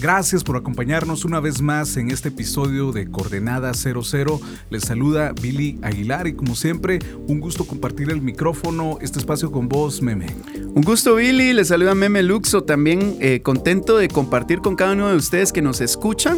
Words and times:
Gracias 0.00 0.44
por 0.44 0.56
acompañarnos 0.56 1.24
una 1.24 1.40
vez 1.40 1.62
más 1.62 1.96
en 1.96 2.10
este 2.10 2.28
episodio 2.28 2.92
de 2.92 3.10
Coordenada 3.10 3.72
00. 3.72 4.40
Les 4.68 4.82
saluda 4.82 5.32
Billy 5.32 5.78
Aguilar 5.82 6.26
y 6.26 6.34
como 6.34 6.54
siempre, 6.54 6.98
un 7.26 7.40
gusto 7.40 7.66
compartir 7.66 8.10
el 8.10 8.20
micrófono, 8.20 8.98
este 9.00 9.18
espacio 9.18 9.50
con 9.50 9.68
vos, 9.68 10.02
Meme. 10.02 10.26
Un 10.74 10.82
gusto, 10.82 11.14
Billy. 11.14 11.54
Les 11.54 11.68
saluda 11.68 11.94
Meme 11.94 12.22
Luxo. 12.22 12.62
También 12.62 13.16
eh, 13.20 13.40
contento 13.42 13.96
de 13.96 14.08
compartir 14.08 14.58
con 14.58 14.76
cada 14.76 14.92
uno 14.92 15.08
de 15.08 15.16
ustedes 15.16 15.50
que 15.50 15.62
nos 15.62 15.80
escuchan 15.80 16.36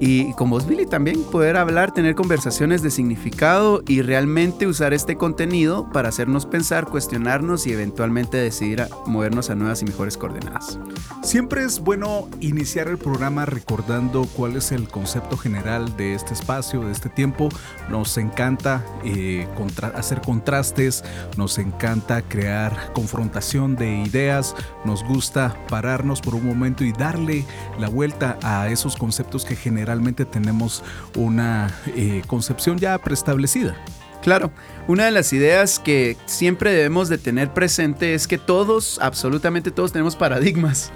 y 0.00 0.32
con 0.34 0.50
vos, 0.50 0.66
Billy, 0.66 0.86
también 0.86 1.22
poder 1.22 1.56
hablar, 1.56 1.92
tener 1.92 2.14
conversaciones 2.14 2.82
de 2.82 2.90
significado 2.90 3.82
y 3.86 4.02
realmente 4.02 4.66
usar 4.66 4.92
este 4.92 5.16
contenido 5.16 5.88
para 5.92 6.08
hacernos 6.08 6.46
pensar, 6.46 6.86
cuestionarnos 6.86 7.66
y 7.66 7.72
eventualmente 7.72 8.36
decidir 8.36 8.86
movernos 9.06 9.50
a 9.50 9.54
nuevas 9.54 9.82
y 9.82 9.84
mejores 9.84 10.16
coordenadas. 10.16 10.78
Siempre 11.22 11.64
es 11.64 11.80
bueno 11.80 12.28
iniciar 12.40 12.88
el 12.88 12.98
programa 12.98 13.46
recordando 13.46 14.26
cuál 14.36 14.56
es 14.56 14.72
el 14.72 14.88
concepto 14.88 15.36
general 15.36 15.96
de 15.96 16.14
este 16.14 16.34
espacio, 16.34 16.80
de 16.80 16.92
este 16.92 17.08
tiempo. 17.08 17.48
Nos 17.88 18.18
encanta 18.18 18.84
eh, 19.04 19.46
hacer 19.94 20.20
contrastes, 20.20 21.04
nos 21.36 21.58
encanta 21.58 22.22
crear 22.22 22.92
confrontación 22.94 23.76
de 23.76 24.02
ideas, 24.02 24.56
nos 24.84 25.04
gusta 25.04 25.56
pararnos 25.68 26.20
por 26.20 26.34
un 26.34 26.44
momento 26.44 26.84
y 26.84 26.92
darle 26.92 27.44
la 27.78 27.88
vuelta 27.88 28.38
a 28.42 28.68
esos 28.68 28.96
conceptos 28.96 29.44
que 29.44 29.56
generan 29.56 29.83
realmente 29.84 30.24
tenemos 30.24 30.82
una 31.16 31.70
eh, 31.96 32.22
concepción 32.26 32.78
ya 32.78 32.96
preestablecida. 32.98 33.76
Claro, 34.24 34.52
una 34.88 35.04
de 35.04 35.10
las 35.10 35.34
ideas 35.34 35.78
que 35.78 36.16
siempre 36.24 36.72
debemos 36.72 37.10
de 37.10 37.18
tener 37.18 37.52
presente 37.52 38.14
es 38.14 38.26
que 38.26 38.38
todos, 38.38 38.98
absolutamente 39.02 39.70
todos 39.70 39.92
tenemos 39.92 40.16
paradigmas, 40.16 40.90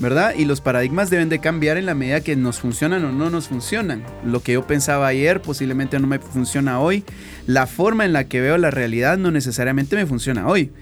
¿verdad? 0.00 0.32
Y 0.38 0.46
los 0.46 0.62
paradigmas 0.62 1.10
deben 1.10 1.28
de 1.28 1.38
cambiar 1.38 1.76
en 1.76 1.84
la 1.84 1.94
medida 1.94 2.22
que 2.22 2.34
nos 2.34 2.60
funcionan 2.60 3.04
o 3.04 3.12
no 3.12 3.28
nos 3.28 3.48
funcionan. 3.48 4.02
Lo 4.24 4.42
que 4.42 4.54
yo 4.54 4.66
pensaba 4.66 5.06
ayer 5.06 5.42
posiblemente 5.42 6.00
no 6.00 6.06
me 6.06 6.18
funciona 6.18 6.80
hoy. 6.80 7.04
La 7.46 7.66
forma 7.66 8.06
en 8.06 8.14
la 8.14 8.24
que 8.24 8.40
veo 8.40 8.56
la 8.56 8.70
realidad 8.70 9.18
no 9.18 9.30
necesariamente 9.30 9.94
me 9.94 10.06
funciona 10.06 10.46
hoy, 10.46 10.72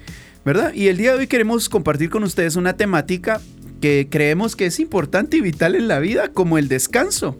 ¿verdad? 0.44 0.72
Y 0.72 0.86
el 0.86 0.96
día 0.96 1.14
de 1.14 1.18
hoy 1.18 1.26
queremos 1.26 1.68
compartir 1.68 2.08
con 2.08 2.22
ustedes 2.22 2.54
una 2.54 2.74
temática 2.74 3.40
que 3.80 4.08
creemos 4.10 4.56
que 4.56 4.66
es 4.66 4.78
importante 4.80 5.38
y 5.38 5.40
vital 5.40 5.74
en 5.74 5.88
la 5.88 5.98
vida, 5.98 6.28
como 6.28 6.58
el 6.58 6.68
descanso. 6.68 7.36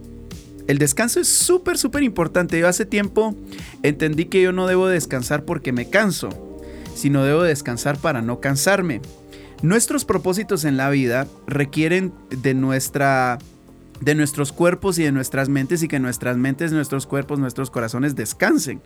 El 0.66 0.78
descanso 0.78 1.20
es 1.20 1.28
súper, 1.28 1.78
súper 1.78 2.02
importante. 2.02 2.58
Yo 2.58 2.68
hace 2.68 2.86
tiempo 2.86 3.34
entendí 3.82 4.26
que 4.26 4.42
yo 4.42 4.52
no 4.52 4.66
debo 4.66 4.88
descansar 4.88 5.44
porque 5.44 5.72
me 5.72 5.90
canso, 5.90 6.30
sino 6.94 7.24
debo 7.24 7.42
descansar 7.42 7.98
para 7.98 8.22
no 8.22 8.40
cansarme. 8.40 9.00
Nuestros 9.62 10.04
propósitos 10.04 10.64
en 10.64 10.76
la 10.76 10.88
vida 10.88 11.26
requieren 11.46 12.12
de 12.30 12.54
nuestra 12.54 13.38
de 14.00 14.14
nuestros 14.14 14.52
cuerpos 14.52 14.98
y 14.98 15.02
de 15.02 15.12
nuestras 15.12 15.50
mentes 15.50 15.82
y 15.82 15.88
que 15.88 15.98
nuestras 15.98 16.38
mentes, 16.38 16.72
nuestros 16.72 17.06
cuerpos, 17.06 17.38
nuestros 17.38 17.70
corazones 17.70 18.16
descansen. 18.16 18.80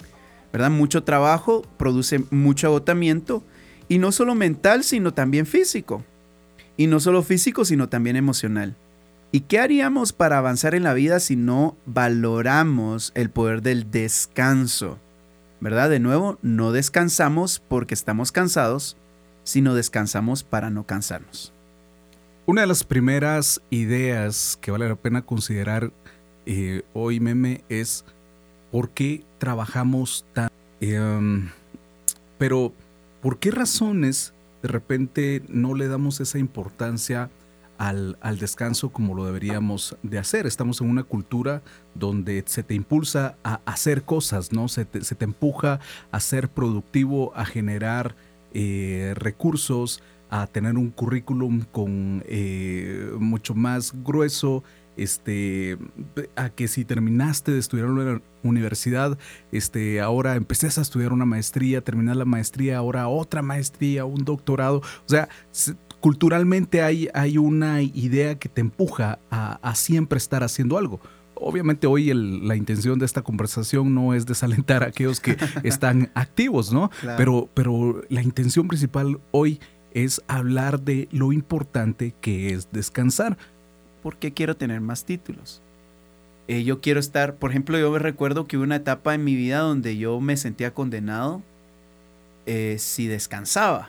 ¿Verdad? 0.52 0.70
Mucho 0.70 1.05
trabajo 1.05 1.62
produce 1.77 2.25
mucho 2.30 2.69
agotamiento 2.69 3.44
y 3.88 3.98
no 3.98 4.10
solo 4.10 4.34
mental, 4.34 4.82
sino 4.84 5.12
también 5.12 5.47
físico. 5.47 6.04
Y 6.77 6.87
no 6.87 7.01
solo 7.01 7.23
físico, 7.23 7.65
sino 7.65 7.89
también 7.89 8.17
emocional. 8.17 8.75
¿Y 9.33 9.41
qué 9.41 9.59
haríamos 9.59 10.12
para 10.12 10.39
avanzar 10.39 10.75
en 10.75 10.83
la 10.83 10.95
vida 10.95 11.19
si 11.21 11.37
no 11.37 11.77
valoramos 11.87 13.12
el 13.15 13.31
poder 13.31 13.62
del 13.62 13.91
descanso? 13.91 14.99
¿Verdad? 15.61 15.91
De 15.91 15.99
nuevo, 15.99 16.39
no 16.43 16.73
descansamos 16.73 17.61
porque 17.69 17.95
estamos 17.95 18.33
cansados, 18.33 18.97
sino 19.45 19.75
descansamos 19.75 20.45
para 20.45 20.71
no 20.71 20.85
cansarnos. 20.85 21.53
Una 22.47 22.61
de 22.61 22.67
las 22.67 22.85
primeras 22.85 23.62
ideas 23.71 24.59
que 24.61 24.71
vale 24.71 24.89
la 24.89 24.97
pena 24.97 25.23
considerar 25.23 25.93
eh, 26.45 26.83
hoy, 26.93 27.19
meme, 27.21 27.65
es 27.69 28.05
por 28.71 28.91
qué 28.91 29.25
trabajamos 29.39 30.27
tan... 30.35 30.51
Em, 30.81 31.49
pero, 32.37 32.75
¿por 33.23 33.39
qué 33.39 33.51
razones 33.51 34.34
de 34.64 34.69
repente 34.69 35.42
no 35.48 35.75
le 35.75 35.88
damos 35.88 36.20
esa 36.20 36.38
importancia 36.38 37.28
al, 37.76 38.16
descanso 38.41 38.88
como 38.88 39.14
lo 39.14 39.26
deberíamos 39.26 39.94
de 40.02 40.19
hacer. 40.19 40.47
Estamos 40.47 40.80
en 40.80 40.88
una 40.88 41.02
cultura 41.02 41.60
donde 41.94 42.42
se 42.47 42.62
te 42.62 42.72
impulsa 42.72 43.36
a 43.44 43.60
hacer 43.66 44.04
cosas, 44.04 44.52
¿no? 44.52 44.69
Se 44.69 44.86
te, 44.86 45.02
empuja 45.22 45.80
a 46.10 46.19
ser 46.19 46.48
productivo, 46.48 47.36
a 47.36 47.44
generar 47.44 48.16
eh, 48.54 49.12
recursos, 49.16 50.02
a 50.30 50.47
tener 50.47 50.78
un 50.78 50.88
currículum 50.88 51.60
con 51.70 52.25
eh, 52.26 53.10
mucho 53.19 53.54
más 53.54 53.92
grueso, 54.02 54.64
este, 54.97 55.78
a 56.37 56.50
que 56.50 56.69
si 56.69 56.84
terminaste 56.84 57.53
de 57.53 57.59
estudiar 57.59 57.88
en 57.88 58.15
la 58.15 58.22
universidad, 58.43 59.19
este, 59.53 60.00
ahora 60.00 60.37
empecé 60.37 60.66
a 60.66 60.82
estudiar 60.82 61.12
una 61.12 61.25
maestría, 61.25 61.81
terminar 61.81 62.16
la 62.16 62.25
maestría, 62.25 62.78
ahora 62.78 63.09
otra 63.09 63.43
maestría, 63.43 64.05
un 64.05 64.25
doctorado. 64.25 64.78
O 64.78 65.09
sea, 65.09 65.28
culturalmente 66.00 66.82
hay, 66.82 67.09
hay 67.15 67.38
una 67.38 67.81
idea 67.81 68.38
que 68.38 68.50
te 68.50 68.60
empuja 68.60 69.19
a, 69.31 69.75
siempre 69.75 70.19
estar 70.19 70.44
haciendo 70.44 70.77
algo. 70.77 71.00
Obviamente 71.34 71.87
hoy 71.87 72.12
la 72.12 72.56
intención 72.56 72.99
de 72.99 73.06
esta 73.06 73.22
conversación 73.22 73.94
no 73.94 74.15
es 74.15 74.26
desalentar 74.26 74.82
a 74.84 74.88
aquellos 74.88 75.19
que 75.19 75.37
están 75.65 76.11
activos, 76.15 76.72
¿no? 76.72 76.91
Pero, 77.16 77.49
pero 77.55 78.03
la 78.09 78.22
intención 78.22 78.69
principal 78.69 79.19
hoy 79.31 79.61
es 79.94 80.21
hablar 80.28 80.82
de 80.82 81.09
lo 81.11 81.32
importante 81.32 82.15
que 82.21 82.53
es 82.53 82.71
descansar 82.71 83.38
¿por 84.04 84.19
qué 84.19 84.34
quiero 84.34 84.54
tener 84.54 84.82
más 84.82 85.06
títulos? 85.06 85.62
Eh, 86.47 86.62
yo 86.62 86.82
quiero 86.82 87.00
estar, 87.00 87.37
por 87.37 87.50
ejemplo, 87.50 87.78
yo 87.78 87.91
me 87.91 87.98
recuerdo 87.98 88.47
que 88.47 88.59
hubo 88.59 88.65
una 88.65 88.76
etapa 88.76 89.15
en 89.15 89.25
mi 89.25 89.34
vida 89.34 89.60
donde 89.60 89.97
yo 89.97 90.20
me 90.20 90.37
sentía 90.37 90.75
condenado 90.75 91.41
eh, 92.44 92.76
si 92.78 93.06
descansaba, 93.06 93.88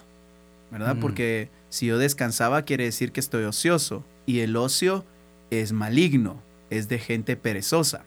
¿verdad? 0.71 0.95
Mm. 0.95 0.99
Porque 1.01 1.49
si 1.67 1.87
yo 1.87 1.97
descansaba 1.97 2.61
quiere 2.61 2.85
decir 2.85 3.11
que 3.11 3.19
estoy 3.19 3.43
ocioso 3.43 4.05
y 4.25 4.39
el 4.39 4.55
ocio 4.55 5.03
es 5.51 5.73
maligno, 5.73 6.41
es 6.69 6.87
de 6.87 6.97
gente 6.97 7.35
perezosa, 7.35 8.05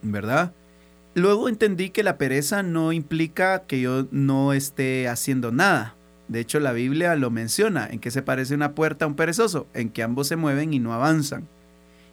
¿verdad? 0.00 0.54
Luego 1.14 1.50
entendí 1.50 1.90
que 1.90 2.02
la 2.02 2.16
pereza 2.16 2.62
no 2.62 2.90
implica 2.90 3.64
que 3.66 3.82
yo 3.82 4.06
no 4.10 4.54
esté 4.54 5.08
haciendo 5.08 5.52
nada. 5.52 5.94
De 6.28 6.40
hecho, 6.40 6.60
la 6.60 6.72
Biblia 6.72 7.16
lo 7.16 7.30
menciona. 7.30 7.86
¿En 7.86 7.98
qué 7.98 8.10
se 8.10 8.22
parece 8.22 8.54
una 8.54 8.74
puerta 8.74 9.04
a 9.04 9.08
un 9.08 9.14
perezoso? 9.14 9.66
En 9.74 9.90
que 9.90 10.02
ambos 10.02 10.28
se 10.28 10.36
mueven 10.36 10.72
y 10.72 10.78
no 10.78 10.94
avanzan. 10.94 11.46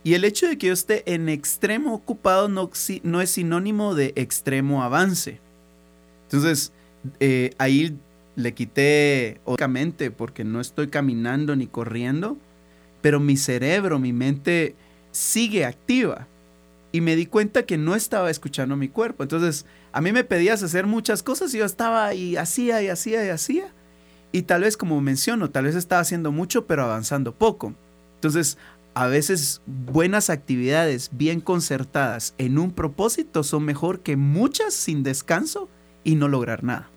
Y 0.03 0.15
el 0.15 0.25
hecho 0.25 0.47
de 0.47 0.57
que 0.57 0.67
yo 0.67 0.73
esté 0.73 1.03
en 1.13 1.29
extremo 1.29 1.93
ocupado 1.93 2.49
no, 2.49 2.69
no 3.03 3.21
es 3.21 3.29
sinónimo 3.29 3.95
de 3.95 4.13
extremo 4.15 4.83
avance. 4.83 5.39
Entonces, 6.23 6.73
eh, 7.19 7.51
ahí 7.57 7.97
le 8.35 8.53
quité, 8.53 9.39
obviamente, 9.45 10.11
porque 10.11 10.43
no 10.43 10.59
estoy 10.59 10.87
caminando 10.87 11.55
ni 11.55 11.67
corriendo, 11.67 12.37
pero 13.01 13.19
mi 13.19 13.37
cerebro, 13.37 13.99
mi 13.99 14.11
mente 14.11 14.75
sigue 15.11 15.65
activa. 15.65 16.27
Y 16.91 17.01
me 17.01 17.15
di 17.15 17.25
cuenta 17.25 17.63
que 17.63 17.77
no 17.77 17.95
estaba 17.95 18.29
escuchando 18.29 18.75
mi 18.75 18.89
cuerpo. 18.89 19.23
Entonces, 19.23 19.65
a 19.93 20.01
mí 20.01 20.11
me 20.11 20.23
pedías 20.23 20.63
hacer 20.63 20.87
muchas 20.87 21.23
cosas 21.23 21.53
y 21.53 21.59
yo 21.59 21.65
estaba 21.65 22.13
y 22.13 22.35
hacía 22.35 22.81
y 22.81 22.89
hacía 22.89 23.25
y 23.25 23.29
hacía. 23.29 23.73
Y 24.31 24.43
tal 24.43 24.61
vez, 24.61 24.77
como 24.77 25.01
menciono, 25.01 25.49
tal 25.49 25.65
vez 25.65 25.75
estaba 25.75 26.01
haciendo 26.01 26.31
mucho, 26.31 26.65
pero 26.65 26.83
avanzando 26.83 27.33
poco. 27.33 27.73
Entonces, 28.15 28.57
a 28.93 29.07
veces 29.07 29.61
buenas 29.65 30.29
actividades 30.29 31.09
bien 31.13 31.39
concertadas 31.41 32.33
en 32.37 32.57
un 32.57 32.71
propósito 32.71 33.43
son 33.43 33.63
mejor 33.63 34.01
que 34.01 34.17
muchas 34.17 34.73
sin 34.73 35.03
descanso 35.03 35.69
y 36.03 36.15
no 36.15 36.27
lograr 36.27 36.63
nada. 36.63 36.89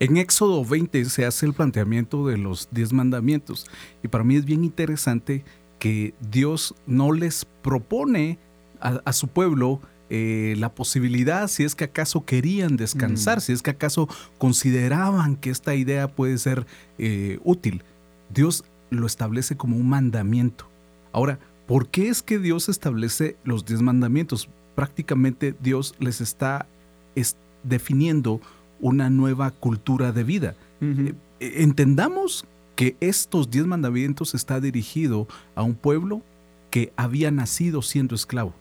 En 0.00 0.16
Éxodo 0.16 0.64
20 0.64 1.04
se 1.06 1.26
hace 1.26 1.44
el 1.44 1.54
planteamiento 1.54 2.26
de 2.26 2.38
los 2.38 2.68
10 2.70 2.92
mandamientos 2.92 3.66
y 4.02 4.08
para 4.08 4.24
mí 4.24 4.36
es 4.36 4.44
bien 4.44 4.64
interesante 4.64 5.44
que 5.78 6.14
Dios 6.30 6.74
no 6.86 7.12
les 7.12 7.44
propone 7.44 8.38
a, 8.80 9.00
a 9.04 9.12
su 9.12 9.28
pueblo 9.28 9.80
eh, 10.10 10.54
la 10.58 10.74
posibilidad, 10.74 11.48
si 11.48 11.64
es 11.64 11.74
que 11.74 11.84
acaso 11.84 12.24
querían 12.24 12.76
descansar, 12.76 13.38
mm. 13.38 13.40
si 13.40 13.52
es 13.52 13.62
que 13.62 13.70
acaso 13.70 14.08
consideraban 14.38 15.36
que 15.36 15.50
esta 15.50 15.74
idea 15.74 16.08
puede 16.08 16.38
ser 16.38 16.66
eh, 16.98 17.38
útil. 17.44 17.82
Dios 18.32 18.64
lo 18.90 19.06
establece 19.06 19.56
como 19.56 19.76
un 19.76 19.88
mandamiento. 19.88 20.66
Ahora, 21.12 21.38
¿por 21.66 21.88
qué 21.88 22.08
es 22.08 22.22
que 22.22 22.38
Dios 22.38 22.68
establece 22.68 23.36
los 23.44 23.64
diez 23.64 23.82
mandamientos? 23.82 24.48
Prácticamente 24.74 25.54
Dios 25.60 25.94
les 25.98 26.20
está 26.20 26.66
definiendo 27.62 28.40
una 28.80 29.10
nueva 29.10 29.50
cultura 29.50 30.12
de 30.12 30.24
vida. 30.24 30.54
Eh, 30.80 31.14
entendamos 31.40 32.44
que 32.76 32.96
estos 33.00 33.50
diez 33.50 33.66
mandamientos 33.66 34.34
está 34.34 34.60
dirigido 34.60 35.26
a 35.54 35.62
un 35.62 35.74
pueblo 35.74 36.22
que 36.70 36.92
había 36.96 37.30
nacido 37.30 37.82
siendo 37.82 38.14
esclavo, 38.14 38.54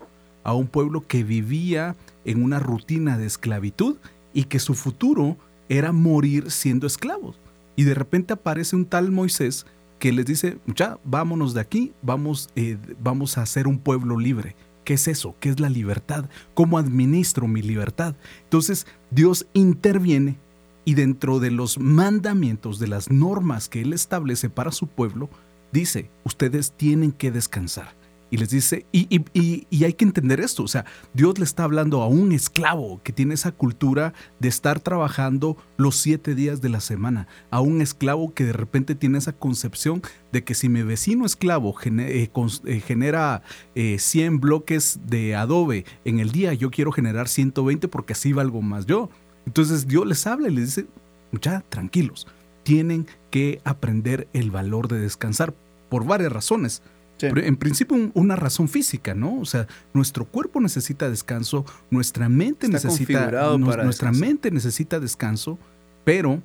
a 0.47 0.53
un 0.53 0.67
pueblo 0.67 1.05
que 1.05 1.25
vivía 1.25 1.97
en 2.23 2.41
una 2.41 2.59
rutina 2.59 3.17
de 3.17 3.25
esclavitud 3.25 3.97
y 4.33 4.45
que 4.45 4.59
su 4.59 4.75
futuro 4.75 5.35
era 5.67 5.91
morir 5.91 6.51
siendo 6.51 6.87
esclavos. 6.87 7.37
Y 7.75 7.83
de 7.83 7.93
repente 7.93 8.31
aparece 8.31 8.77
un 8.77 8.85
tal 8.85 9.11
Moisés 9.11 9.65
que 9.99 10.13
les 10.13 10.25
dice, 10.25 10.57
ya, 10.73 10.99
vámonos 11.03 11.53
de 11.53 11.59
aquí, 11.59 11.91
vamos, 12.01 12.49
eh, 12.55 12.77
vamos 13.03 13.37
a 13.37 13.45
ser 13.45 13.67
un 13.67 13.77
pueblo 13.77 14.17
libre. 14.17 14.55
¿Qué 14.85 14.93
es 14.93 15.09
eso? 15.09 15.35
¿Qué 15.41 15.49
es 15.49 15.59
la 15.59 15.69
libertad? 15.69 16.29
¿Cómo 16.53 16.77
administro 16.77 17.49
mi 17.49 17.61
libertad? 17.61 18.15
Entonces 18.43 18.87
Dios 19.11 19.47
interviene 19.51 20.37
y 20.85 20.93
dentro 20.93 21.41
de 21.41 21.51
los 21.51 21.77
mandamientos, 21.77 22.79
de 22.79 22.87
las 22.87 23.11
normas 23.11 23.67
que 23.67 23.81
Él 23.81 23.91
establece 23.91 24.49
para 24.49 24.71
su 24.71 24.87
pueblo, 24.87 25.29
dice, 25.73 26.09
ustedes 26.23 26.71
tienen 26.71 27.11
que 27.11 27.31
descansar. 27.31 27.96
Y 28.29 28.37
les 28.37 28.49
dice, 28.49 28.85
y, 28.91 29.07
y, 29.33 29.83
hay 29.83 29.93
que 29.93 30.03
entender 30.03 30.41
esto, 30.41 30.63
o 30.63 30.67
sea, 30.67 30.85
Dios 31.13 31.39
le 31.39 31.45
está 31.45 31.63
hablando 31.63 32.01
a 32.01 32.07
un 32.07 32.33
esclavo 32.33 33.01
que 33.03 33.13
tiene 33.13 33.33
esa 33.33 33.53
cultura 33.53 34.13
de 34.39 34.49
estar 34.49 34.81
trabajando 34.81 35.55
los 35.77 35.95
siete 35.95 36.35
días 36.35 36.59
de 36.59 36.67
la 36.69 36.81
semana, 36.81 37.27
a 37.51 37.61
un 37.61 37.81
esclavo 37.81 38.33
que 38.33 38.43
de 38.43 38.53
repente 38.53 38.95
tiene 38.95 39.17
esa 39.17 39.31
concepción 39.31 40.01
de 40.33 40.43
que 40.43 40.55
si 40.55 40.67
mi 40.67 40.83
vecino 40.83 41.25
esclavo 41.25 41.73
eh, 41.85 42.29
eh, 42.65 42.79
genera 42.81 43.43
100 43.75 44.33
eh, 44.33 44.37
bloques 44.37 44.99
de 45.05 45.35
adobe 45.35 45.85
en 46.03 46.19
el 46.19 46.31
día, 46.31 46.53
yo 46.53 46.69
quiero 46.69 46.91
generar 46.91 47.29
120 47.29 47.87
porque 47.87 48.13
así 48.13 48.33
valgo 48.33 48.61
más 48.61 48.85
yo. 48.85 49.09
Entonces 49.45 49.87
Dios 49.87 50.05
les 50.05 50.27
habla 50.27 50.49
y 50.49 50.55
les 50.55 50.75
dice, 50.75 50.87
ya, 51.41 51.63
tranquilos, 51.69 52.27
tienen 52.63 53.07
que 53.31 53.61
aprender 53.63 54.27
el 54.33 54.51
valor 54.51 54.89
de 54.89 54.99
descansar 54.99 55.53
por 55.89 56.05
varias 56.05 56.33
razones 56.33 56.81
en 57.21 57.57
principio 57.57 58.11
una 58.13 58.35
razón 58.35 58.67
física, 58.67 59.13
¿no? 59.13 59.39
O 59.39 59.45
sea, 59.45 59.67
nuestro 59.93 60.25
cuerpo 60.25 60.59
necesita 60.59 61.09
descanso, 61.09 61.65
nuestra 61.89 62.29
mente 62.29 62.67
necesita 62.67 63.57
nuestra 63.57 64.11
mente 64.11 64.51
necesita 64.51 64.99
descanso, 64.99 65.57
pero 66.03 66.41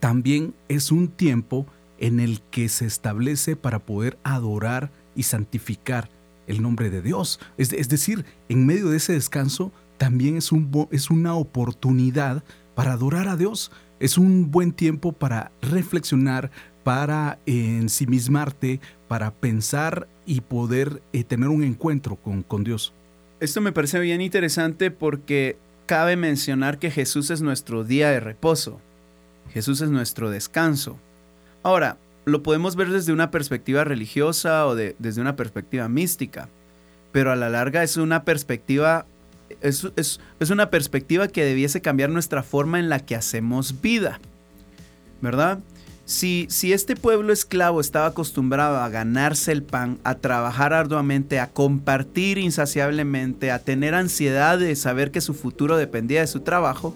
también 0.00 0.54
es 0.68 0.90
un 0.90 1.08
tiempo 1.08 1.66
en 1.98 2.20
el 2.20 2.40
que 2.50 2.68
se 2.68 2.86
establece 2.86 3.56
para 3.56 3.78
poder 3.78 4.18
adorar 4.24 4.90
y 5.14 5.24
santificar 5.24 6.08
el 6.46 6.62
nombre 6.62 6.90
de 6.90 7.02
Dios. 7.02 7.40
Es, 7.56 7.88
decir, 7.88 8.24
en 8.48 8.66
medio 8.66 8.88
de 8.88 8.98
ese 8.98 9.12
descanso 9.12 9.72
también 9.96 10.36
es, 10.36 10.52
un, 10.52 10.88
es 10.90 11.10
una 11.10 11.34
oportunidad 11.34 12.42
para 12.74 12.92
adorar 12.92 13.28
a 13.28 13.36
Dios. 13.36 13.70
Es 14.00 14.18
un 14.18 14.50
buen 14.50 14.72
tiempo 14.72 15.12
para 15.12 15.52
reflexionar, 15.62 16.50
para 16.84 17.38
ensimismarte, 17.46 18.80
para 19.08 19.32
pensar 19.32 20.06
y 20.26 20.42
poder 20.42 21.02
eh, 21.12 21.24
tener 21.24 21.48
un 21.48 21.64
encuentro 21.64 22.16
con, 22.16 22.42
con 22.42 22.62
Dios. 22.62 22.92
Esto 23.40 23.60
me 23.60 23.72
parece 23.72 23.98
bien 23.98 24.20
interesante 24.20 24.90
porque 24.90 25.56
cabe 25.86 26.16
mencionar 26.16 26.78
que 26.78 26.90
Jesús 26.90 27.30
es 27.30 27.42
nuestro 27.42 27.84
día 27.84 28.10
de 28.10 28.20
reposo. 28.20 28.80
Jesús 29.52 29.80
es 29.80 29.90
nuestro 29.90 30.30
descanso. 30.30 30.98
Ahora, 31.62 31.96
lo 32.24 32.42
podemos 32.42 32.76
ver 32.76 32.90
desde 32.90 33.12
una 33.12 33.30
perspectiva 33.30 33.84
religiosa 33.84 34.66
o 34.66 34.74
desde 34.74 35.20
una 35.20 35.36
perspectiva 35.36 35.88
mística, 35.88 36.48
pero 37.12 37.32
a 37.32 37.36
la 37.36 37.50
larga 37.50 37.82
es 37.82 37.96
una 37.96 38.24
perspectiva, 38.24 39.06
es, 39.60 39.86
es 39.96 40.50
una 40.50 40.70
perspectiva 40.70 41.28
que 41.28 41.44
debiese 41.44 41.82
cambiar 41.82 42.10
nuestra 42.10 42.42
forma 42.42 42.78
en 42.78 42.88
la 42.88 43.00
que 43.00 43.14
hacemos 43.14 43.80
vida, 43.82 44.20
¿verdad? 45.20 45.60
Si, 46.06 46.48
este 46.60 46.96
pueblo 46.96 47.32
esclavo 47.32 47.80
estaba 47.80 48.06
acostumbrado 48.06 48.76
a 48.76 48.90
ganarse 48.90 49.52
el 49.52 49.62
pan, 49.62 49.98
a 50.04 50.16
trabajar 50.16 50.74
arduamente, 50.74 51.40
a 51.40 51.50
compartir 51.50 52.36
insaciablemente, 52.36 53.50
a 53.50 53.60
tener 53.60 53.94
ansiedad 53.94 54.58
de 54.58 54.76
saber 54.76 55.10
que 55.10 55.22
su 55.22 55.32
futuro 55.32 55.78
dependía 55.78 56.20
de 56.20 56.26
su 56.26 56.40
trabajo, 56.40 56.94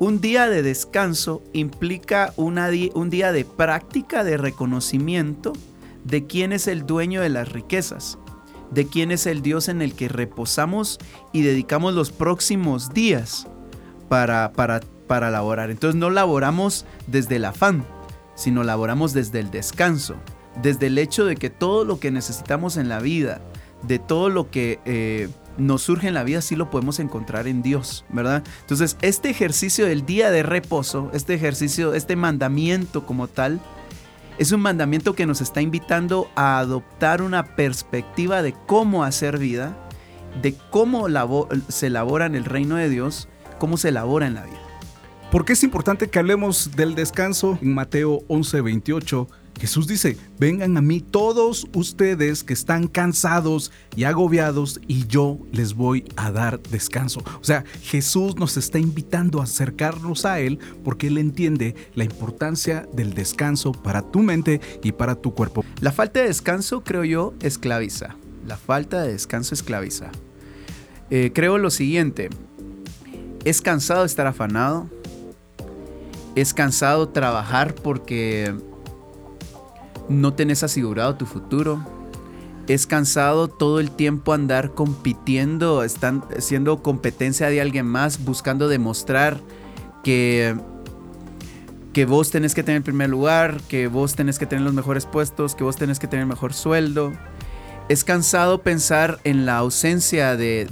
un 0.00 0.20
día 0.20 0.48
de 0.48 0.62
descanso 0.62 1.40
implica 1.52 2.34
un 2.36 3.10
día 3.10 3.32
de 3.32 3.44
práctica 3.44 4.24
de 4.24 4.36
reconocimiento 4.36 5.52
de 6.04 6.26
quién 6.26 6.52
es 6.52 6.66
el 6.66 6.84
dueño 6.84 7.20
de 7.22 7.28
las 7.28 7.50
riquezas, 7.52 8.18
de 8.72 8.88
quién 8.88 9.12
es 9.12 9.26
el 9.26 9.40
Dios 9.40 9.68
en 9.68 9.80
el 9.82 9.94
que 9.94 10.08
reposamos 10.08 10.98
y 11.32 11.42
dedicamos 11.42 11.94
los 11.94 12.10
próximos 12.10 12.92
días 12.92 13.46
para, 14.08 14.52
para, 14.52 14.80
para 15.06 15.30
laborar. 15.30 15.70
Entonces 15.70 15.98
no 15.98 16.10
laboramos 16.10 16.84
desde 17.06 17.36
el 17.36 17.46
afán, 17.46 17.86
sino 18.36 18.62
laboramos 18.62 19.12
desde 19.12 19.40
el 19.40 19.50
descanso, 19.50 20.14
desde 20.62 20.86
el 20.86 20.98
hecho 20.98 21.24
de 21.24 21.34
que 21.34 21.50
todo 21.50 21.84
lo 21.84 21.98
que 21.98 22.12
necesitamos 22.12 22.76
en 22.76 22.88
la 22.88 23.00
vida, 23.00 23.40
de 23.82 23.98
todo 23.98 24.28
lo 24.28 24.50
que 24.50 24.78
eh, 24.84 25.28
nos 25.58 25.82
surge 25.82 26.08
en 26.08 26.14
la 26.14 26.22
vida, 26.22 26.40
sí 26.40 26.54
lo 26.54 26.70
podemos 26.70 27.00
encontrar 27.00 27.48
en 27.48 27.62
Dios, 27.62 28.04
¿verdad? 28.10 28.44
Entonces, 28.60 28.96
este 29.02 29.30
ejercicio 29.30 29.86
del 29.86 30.06
día 30.06 30.30
de 30.30 30.42
reposo, 30.42 31.10
este 31.12 31.34
ejercicio, 31.34 31.94
este 31.94 32.14
mandamiento 32.14 33.06
como 33.06 33.26
tal, 33.26 33.60
es 34.38 34.52
un 34.52 34.60
mandamiento 34.60 35.14
que 35.14 35.26
nos 35.26 35.40
está 35.40 35.62
invitando 35.62 36.28
a 36.36 36.58
adoptar 36.58 37.22
una 37.22 37.56
perspectiva 37.56 38.42
de 38.42 38.54
cómo 38.66 39.02
hacer 39.02 39.38
vida, 39.38 39.76
de 40.42 40.54
cómo 40.70 41.08
se 41.68 41.86
elabora 41.86 42.26
en 42.26 42.34
el 42.34 42.44
reino 42.44 42.76
de 42.76 42.90
Dios, 42.90 43.28
cómo 43.58 43.78
se 43.78 43.88
elabora 43.88 44.26
en 44.26 44.34
la 44.34 44.44
vida. 44.44 44.65
¿Por 45.30 45.44
qué 45.44 45.54
es 45.54 45.64
importante 45.64 46.08
que 46.08 46.20
hablemos 46.20 46.70
del 46.76 46.94
descanso? 46.94 47.58
En 47.60 47.74
Mateo 47.74 48.20
11:28, 48.28 49.26
Jesús 49.58 49.88
dice, 49.88 50.16
vengan 50.38 50.76
a 50.76 50.80
mí 50.80 51.00
todos 51.00 51.66
ustedes 51.74 52.44
que 52.44 52.52
están 52.52 52.86
cansados 52.86 53.72
y 53.96 54.04
agobiados 54.04 54.80
y 54.86 55.06
yo 55.06 55.38
les 55.50 55.74
voy 55.74 56.04
a 56.16 56.30
dar 56.30 56.60
descanso. 56.60 57.24
O 57.40 57.44
sea, 57.44 57.64
Jesús 57.82 58.36
nos 58.36 58.56
está 58.56 58.78
invitando 58.78 59.40
a 59.40 59.44
acercarnos 59.44 60.26
a 60.26 60.38
Él 60.38 60.60
porque 60.84 61.08
Él 61.08 61.18
entiende 61.18 61.74
la 61.94 62.04
importancia 62.04 62.86
del 62.92 63.12
descanso 63.12 63.72
para 63.72 64.02
tu 64.02 64.20
mente 64.20 64.60
y 64.82 64.92
para 64.92 65.16
tu 65.16 65.34
cuerpo. 65.34 65.64
La 65.80 65.90
falta 65.90 66.20
de 66.20 66.28
descanso, 66.28 66.84
creo 66.84 67.04
yo, 67.04 67.34
esclaviza. 67.40 68.14
La 68.46 68.56
falta 68.56 69.02
de 69.02 69.12
descanso 69.12 69.54
esclaviza. 69.54 70.12
Eh, 71.10 71.32
creo 71.34 71.58
lo 71.58 71.70
siguiente, 71.70 72.30
es 73.46 73.62
cansado 73.62 74.04
estar 74.04 74.26
afanado, 74.26 74.90
es 76.36 76.52
cansado 76.52 77.08
trabajar 77.08 77.74
porque 77.74 78.54
no 80.08 80.34
tenés 80.34 80.62
asegurado 80.62 81.16
tu 81.16 81.26
futuro. 81.26 81.84
Es 82.68 82.86
cansado 82.86 83.48
todo 83.48 83.80
el 83.80 83.90
tiempo 83.90 84.32
andar 84.32 84.74
compitiendo, 84.74 85.82
están 85.82 86.24
siendo 86.38 86.82
competencia 86.82 87.48
de 87.48 87.60
alguien 87.60 87.86
más, 87.86 88.24
buscando 88.24 88.68
demostrar 88.68 89.40
que, 90.04 90.56
que 91.92 92.04
vos 92.04 92.30
tenés 92.30 92.54
que 92.54 92.62
tener 92.62 92.78
el 92.78 92.82
primer 92.82 93.08
lugar, 93.08 93.60
que 93.68 93.86
vos 93.86 94.14
tenés 94.14 94.38
que 94.38 94.46
tener 94.46 94.64
los 94.64 94.74
mejores 94.74 95.06
puestos, 95.06 95.54
que 95.54 95.64
vos 95.64 95.76
tenés 95.76 95.98
que 95.98 96.06
tener 96.06 96.22
el 96.22 96.28
mejor 96.28 96.52
sueldo. 96.52 97.12
Es 97.88 98.04
cansado 98.04 98.62
pensar 98.62 99.20
en 99.22 99.46
la 99.46 99.58
ausencia 99.58 100.36
de, 100.36 100.66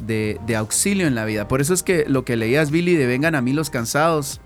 de 0.44 0.56
auxilio 0.56 1.06
en 1.06 1.14
la 1.14 1.25
vida. 1.25 1.49
Por 1.49 1.61
eso 1.61 1.73
es 1.73 1.85
que 1.85 2.04
lo 2.09 2.25
que 2.25 2.37
leías, 2.37 2.73
Billy, 2.73 2.97
de 2.97 3.06
vengan 3.06 3.37
a 3.37 3.40
mí 3.40 3.52
los 3.52 3.71
cansados, 3.71 4.40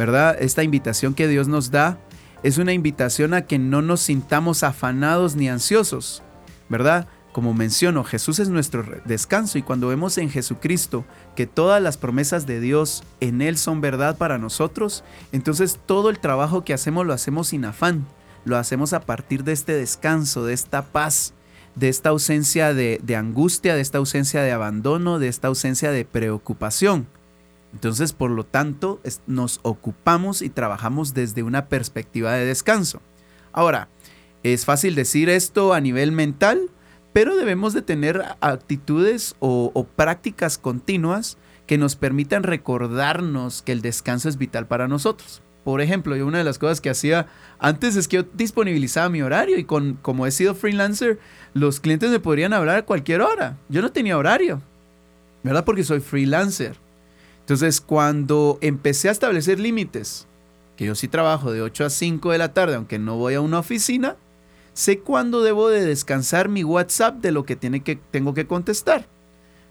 ¿verdad? 0.00 0.38
Esta 0.40 0.62
invitación 0.62 1.12
que 1.12 1.28
Dios 1.28 1.46
nos 1.46 1.70
da 1.70 1.98
es 2.42 2.56
una 2.56 2.72
invitación 2.72 3.34
a 3.34 3.42
que 3.42 3.58
no 3.58 3.82
nos 3.82 4.00
sintamos 4.00 4.62
afanados 4.62 5.36
ni 5.36 5.50
ansiosos, 5.50 6.22
¿verdad? 6.70 7.06
Como 7.32 7.52
menciono, 7.52 8.02
Jesús 8.02 8.38
es 8.38 8.48
nuestro 8.48 8.82
descanso 9.04 9.58
y 9.58 9.62
cuando 9.62 9.88
vemos 9.88 10.16
en 10.16 10.30
Jesucristo 10.30 11.04
que 11.36 11.46
todas 11.46 11.82
las 11.82 11.98
promesas 11.98 12.46
de 12.46 12.60
Dios 12.60 13.04
en 13.20 13.42
Él 13.42 13.58
son 13.58 13.82
verdad 13.82 14.16
para 14.16 14.38
nosotros, 14.38 15.04
entonces 15.32 15.78
todo 15.84 16.08
el 16.08 16.18
trabajo 16.18 16.64
que 16.64 16.72
hacemos 16.72 17.06
lo 17.06 17.12
hacemos 17.12 17.48
sin 17.48 17.66
afán, 17.66 18.06
lo 18.46 18.56
hacemos 18.56 18.94
a 18.94 19.00
partir 19.00 19.44
de 19.44 19.52
este 19.52 19.74
descanso, 19.74 20.46
de 20.46 20.54
esta 20.54 20.80
paz, 20.80 21.34
de 21.74 21.90
esta 21.90 22.08
ausencia 22.08 22.72
de, 22.72 23.00
de 23.02 23.16
angustia, 23.16 23.74
de 23.74 23.82
esta 23.82 23.98
ausencia 23.98 24.40
de 24.40 24.52
abandono, 24.52 25.18
de 25.18 25.28
esta 25.28 25.48
ausencia 25.48 25.90
de 25.90 26.06
preocupación. 26.06 27.06
Entonces, 27.72 28.12
por 28.12 28.30
lo 28.30 28.44
tanto, 28.44 29.00
nos 29.26 29.60
ocupamos 29.62 30.42
y 30.42 30.50
trabajamos 30.50 31.14
desde 31.14 31.42
una 31.42 31.68
perspectiva 31.68 32.32
de 32.32 32.44
descanso. 32.44 33.00
Ahora, 33.52 33.88
es 34.42 34.64
fácil 34.64 34.94
decir 34.94 35.28
esto 35.28 35.72
a 35.72 35.80
nivel 35.80 36.12
mental, 36.12 36.70
pero 37.12 37.36
debemos 37.36 37.72
de 37.72 37.82
tener 37.82 38.22
actitudes 38.40 39.34
o, 39.40 39.86
prácticas 39.96 40.58
continuas 40.58 41.38
que 41.66 41.78
nos 41.78 41.96
permitan 41.96 42.42
recordarnos 42.42 43.62
que 43.62 43.72
el 43.72 43.82
descanso 43.82 44.28
es 44.28 44.36
vital 44.36 44.66
para 44.66 44.88
nosotros. 44.88 45.42
Por 45.62 45.80
ejemplo, 45.80 46.16
yo 46.16 46.26
una 46.26 46.38
de 46.38 46.44
las 46.44 46.58
cosas 46.58 46.80
que 46.80 46.90
hacía 46.90 47.26
antes 47.58 47.94
es 47.94 48.08
que 48.08 48.18
yo 48.18 48.22
disponibilizaba 48.32 49.08
mi 49.08 49.22
horario 49.22 49.58
y 49.58 49.64
con, 49.64 49.98
como 50.00 50.26
he 50.26 50.30
sido 50.30 50.54
freelancer, 50.54 51.20
los 51.52 51.80
clientes 51.80 52.10
me 52.10 52.18
podrían 52.18 52.54
hablar 52.54 52.78
a 52.78 52.84
cualquier 52.86 53.20
hora. 53.20 53.56
Yo 53.68 53.82
no 53.82 53.92
tenía 53.92 54.16
horario, 54.16 54.62
¿verdad? 55.42 55.64
Porque 55.64 55.84
soy 55.84 56.00
freelancer. 56.00 56.76
Entonces, 57.50 57.80
cuando 57.80 58.58
empecé 58.60 59.08
a 59.08 59.10
establecer 59.10 59.58
límites, 59.58 60.28
que 60.76 60.84
yo 60.84 60.94
sí 60.94 61.08
trabajo 61.08 61.50
de 61.50 61.62
8 61.62 61.86
a 61.86 61.90
5 61.90 62.30
de 62.30 62.38
la 62.38 62.54
tarde, 62.54 62.76
aunque 62.76 63.00
no 63.00 63.16
voy 63.16 63.34
a 63.34 63.40
una 63.40 63.58
oficina, 63.58 64.14
sé 64.72 65.00
cuándo 65.00 65.42
debo 65.42 65.68
de 65.68 65.84
descansar 65.84 66.48
mi 66.48 66.62
WhatsApp 66.62 67.16
de 67.16 67.32
lo 67.32 67.44
que, 67.44 67.56
tiene 67.56 67.80
que 67.80 67.96
tengo 67.96 68.34
que 68.34 68.46
contestar. 68.46 69.08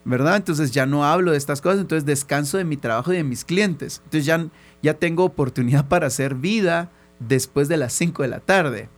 ¿Verdad? 0.03 0.35
Entonces 0.35 0.71
ya 0.71 0.85
no 0.85 1.05
hablo 1.05 1.31
de 1.31 1.37
estas 1.37 1.61
cosas, 1.61 1.79
entonces 1.79 2.05
descanso 2.05 2.57
de 2.57 2.65
mi 2.65 2.75
trabajo 2.75 3.13
y 3.13 3.15
de 3.15 3.23
mis 3.23 3.45
clientes. 3.45 4.01
Entonces 4.03 4.25
ya, 4.25 4.45
ya 4.83 4.95
tengo 4.95 5.23
oportunidad 5.23 5.87
para 5.87 6.07
hacer 6.07 6.35
vida 6.35 6.91
después 7.19 7.69
de 7.69 7.77
las 7.77 7.93
5 7.93 8.23
de 8.23 8.27
la 8.27 8.41
tarde. 8.41 8.89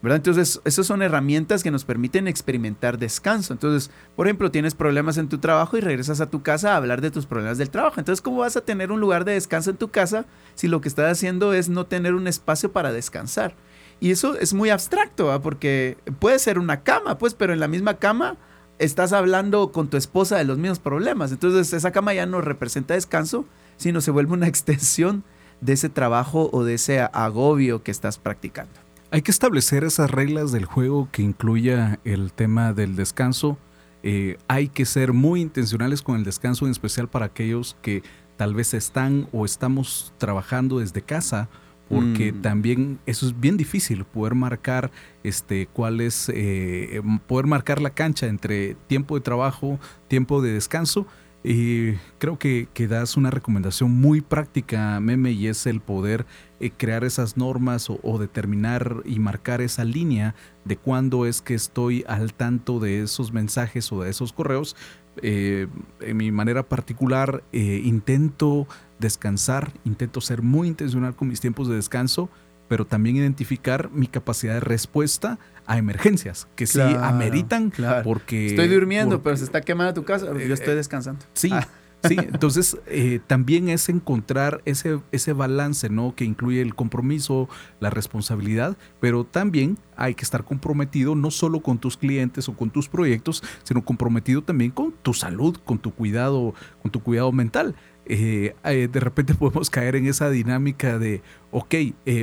¿Verdad? 0.00 0.16
Entonces, 0.16 0.60
esas 0.64 0.86
son 0.86 1.02
herramientas 1.02 1.62
que 1.62 1.70
nos 1.70 1.84
permiten 1.84 2.28
experimentar 2.28 2.98
descanso. 2.98 3.52
Entonces, 3.52 3.90
por 4.14 4.26
ejemplo, 4.26 4.50
tienes 4.50 4.74
problemas 4.74 5.18
en 5.18 5.28
tu 5.28 5.38
trabajo 5.38 5.76
y 5.76 5.80
regresas 5.80 6.20
a 6.20 6.30
tu 6.30 6.42
casa 6.42 6.72
a 6.72 6.76
hablar 6.76 7.00
de 7.00 7.10
tus 7.10 7.26
problemas 7.26 7.58
del 7.58 7.70
trabajo. 7.70 7.98
Entonces, 7.98 8.22
¿cómo 8.22 8.38
vas 8.38 8.56
a 8.56 8.60
tener 8.60 8.92
un 8.92 9.00
lugar 9.00 9.24
de 9.24 9.32
descanso 9.32 9.70
en 9.70 9.76
tu 9.76 9.88
casa 9.88 10.26
si 10.54 10.68
lo 10.68 10.80
que 10.80 10.88
estás 10.88 11.10
haciendo 11.10 11.52
es 11.52 11.68
no 11.68 11.86
tener 11.86 12.14
un 12.14 12.28
espacio 12.28 12.70
para 12.70 12.92
descansar? 12.92 13.54
Y 14.00 14.12
eso 14.12 14.38
es 14.38 14.54
muy 14.54 14.70
abstracto, 14.70 15.40
porque 15.42 15.96
puede 16.20 16.38
ser 16.38 16.58
una 16.58 16.82
cama, 16.82 17.18
pues, 17.18 17.34
pero 17.34 17.52
en 17.52 17.58
la 17.58 17.66
misma 17.66 17.94
cama 17.94 18.36
estás 18.78 19.12
hablando 19.12 19.72
con 19.72 19.88
tu 19.88 19.96
esposa 19.96 20.36
de 20.36 20.44
los 20.44 20.58
mismos 20.58 20.78
problemas. 20.78 21.32
Entonces, 21.32 21.72
esa 21.72 21.90
cama 21.90 22.14
ya 22.14 22.26
no 22.26 22.40
representa 22.40 22.94
descanso, 22.94 23.44
sino 23.76 24.00
se 24.00 24.12
vuelve 24.12 24.34
una 24.34 24.46
extensión 24.48 25.24
de 25.60 25.72
ese 25.72 25.88
trabajo 25.88 26.50
o 26.52 26.62
de 26.62 26.74
ese 26.74 27.00
agobio 27.00 27.82
que 27.82 27.90
estás 27.90 28.18
practicando. 28.18 28.87
Hay 29.10 29.22
que 29.22 29.30
establecer 29.30 29.84
esas 29.84 30.10
reglas 30.10 30.52
del 30.52 30.66
juego 30.66 31.08
que 31.10 31.22
incluya 31.22 31.98
el 32.04 32.30
tema 32.34 32.74
del 32.74 32.94
descanso. 32.94 33.56
Eh, 34.02 34.36
hay 34.48 34.68
que 34.68 34.84
ser 34.84 35.14
muy 35.14 35.40
intencionales 35.40 36.02
con 36.02 36.16
el 36.16 36.24
descanso, 36.24 36.66
en 36.66 36.72
especial 36.72 37.08
para 37.08 37.26
aquellos 37.26 37.76
que 37.80 38.02
tal 38.36 38.54
vez 38.54 38.74
están 38.74 39.26
o 39.32 39.46
estamos 39.46 40.12
trabajando 40.18 40.80
desde 40.80 41.00
casa, 41.00 41.48
porque 41.88 42.32
mm. 42.34 42.42
también 42.42 42.98
eso 43.06 43.26
es 43.26 43.40
bien 43.40 43.56
difícil, 43.56 44.04
poder 44.04 44.34
marcar 44.34 44.90
este, 45.24 45.68
cuál 45.72 46.02
es, 46.02 46.30
eh, 46.34 47.00
poder 47.26 47.46
marcar 47.46 47.80
la 47.80 47.90
cancha 47.90 48.26
entre 48.26 48.74
tiempo 48.88 49.14
de 49.14 49.22
trabajo, 49.22 49.80
tiempo 50.08 50.42
de 50.42 50.52
descanso. 50.52 51.06
Y 51.42 51.92
creo 52.18 52.38
que, 52.38 52.68
que 52.74 52.88
das 52.88 53.16
una 53.16 53.30
recomendación 53.30 53.90
muy 53.90 54.20
práctica, 54.20 55.00
Meme, 55.00 55.30
y 55.30 55.46
es 55.46 55.66
el 55.66 55.80
poder 55.80 56.26
eh, 56.60 56.72
crear 56.76 57.04
esas 57.04 57.36
normas 57.36 57.88
o, 57.88 58.18
determinar 58.18 59.02
y 59.04 59.20
marcar 59.20 59.60
esa 59.60 59.84
línea 59.84 60.34
de 60.64 60.76
cuándo 60.76 61.24
es 61.24 61.40
que 61.40 61.54
estoy 61.54 62.04
al 62.08 62.34
tanto 62.34 62.80
de 62.80 63.02
esos 63.02 63.32
mensajes 63.32 63.92
o 63.92 64.02
de 64.02 64.10
esos 64.10 64.32
correos. 64.32 64.74
Eh, 65.22 65.68
en 66.00 66.16
mi 66.16 66.32
manera 66.32 66.68
particular, 66.68 67.44
eh, 67.52 67.80
intento 67.84 68.66
descansar, 68.98 69.72
intento 69.84 70.20
ser 70.20 70.42
muy 70.42 70.66
intencional 70.66 71.14
con 71.14 71.28
mis 71.28 71.40
tiempos 71.40 71.68
de 71.68 71.76
descanso, 71.76 72.28
pero 72.66 72.84
también 72.84 73.16
identificar 73.16 73.90
mi 73.92 74.08
capacidad 74.08 74.54
de 74.54 74.60
respuesta 74.60 75.38
a 75.64 75.78
emergencias 75.78 76.48
que 76.56 76.66
sí 76.66 76.80
ameritan 76.80 77.72
porque 78.02 78.46
estoy 78.46 78.68
durmiendo, 78.68 79.22
pero 79.22 79.36
se 79.36 79.44
está 79.44 79.60
quemando 79.60 79.94
tu 79.94 80.04
casa, 80.04 80.26
yo 80.26 80.54
estoy 80.54 80.74
descansando. 80.74 81.24
Sí. 81.34 81.50
Ah. 81.52 81.68
Sí, 82.06 82.16
entonces 82.16 82.78
eh, 82.86 83.20
también 83.26 83.68
es 83.68 83.88
encontrar 83.88 84.62
ese, 84.64 85.00
ese 85.10 85.32
balance, 85.32 85.90
¿no? 85.90 86.14
Que 86.14 86.24
incluye 86.24 86.62
el 86.62 86.74
compromiso, 86.74 87.48
la 87.80 87.90
responsabilidad, 87.90 88.76
pero 89.00 89.24
también 89.24 89.78
hay 89.96 90.14
que 90.14 90.22
estar 90.22 90.44
comprometido 90.44 91.16
no 91.16 91.32
solo 91.32 91.60
con 91.60 91.78
tus 91.78 91.96
clientes 91.96 92.48
o 92.48 92.54
con 92.54 92.70
tus 92.70 92.88
proyectos, 92.88 93.42
sino 93.64 93.84
comprometido 93.84 94.42
también 94.42 94.70
con 94.70 94.92
tu 95.02 95.12
salud, 95.12 95.56
con 95.64 95.78
tu 95.78 95.92
cuidado, 95.92 96.54
con 96.82 96.92
tu 96.92 97.02
cuidado 97.02 97.32
mental. 97.32 97.74
Eh, 98.06 98.54
eh, 98.64 98.88
de 98.90 99.00
repente 99.00 99.34
podemos 99.38 99.68
caer 99.68 99.96
en 99.96 100.06
esa 100.06 100.30
dinámica 100.30 101.00
de, 101.00 101.20
ok, 101.50 101.74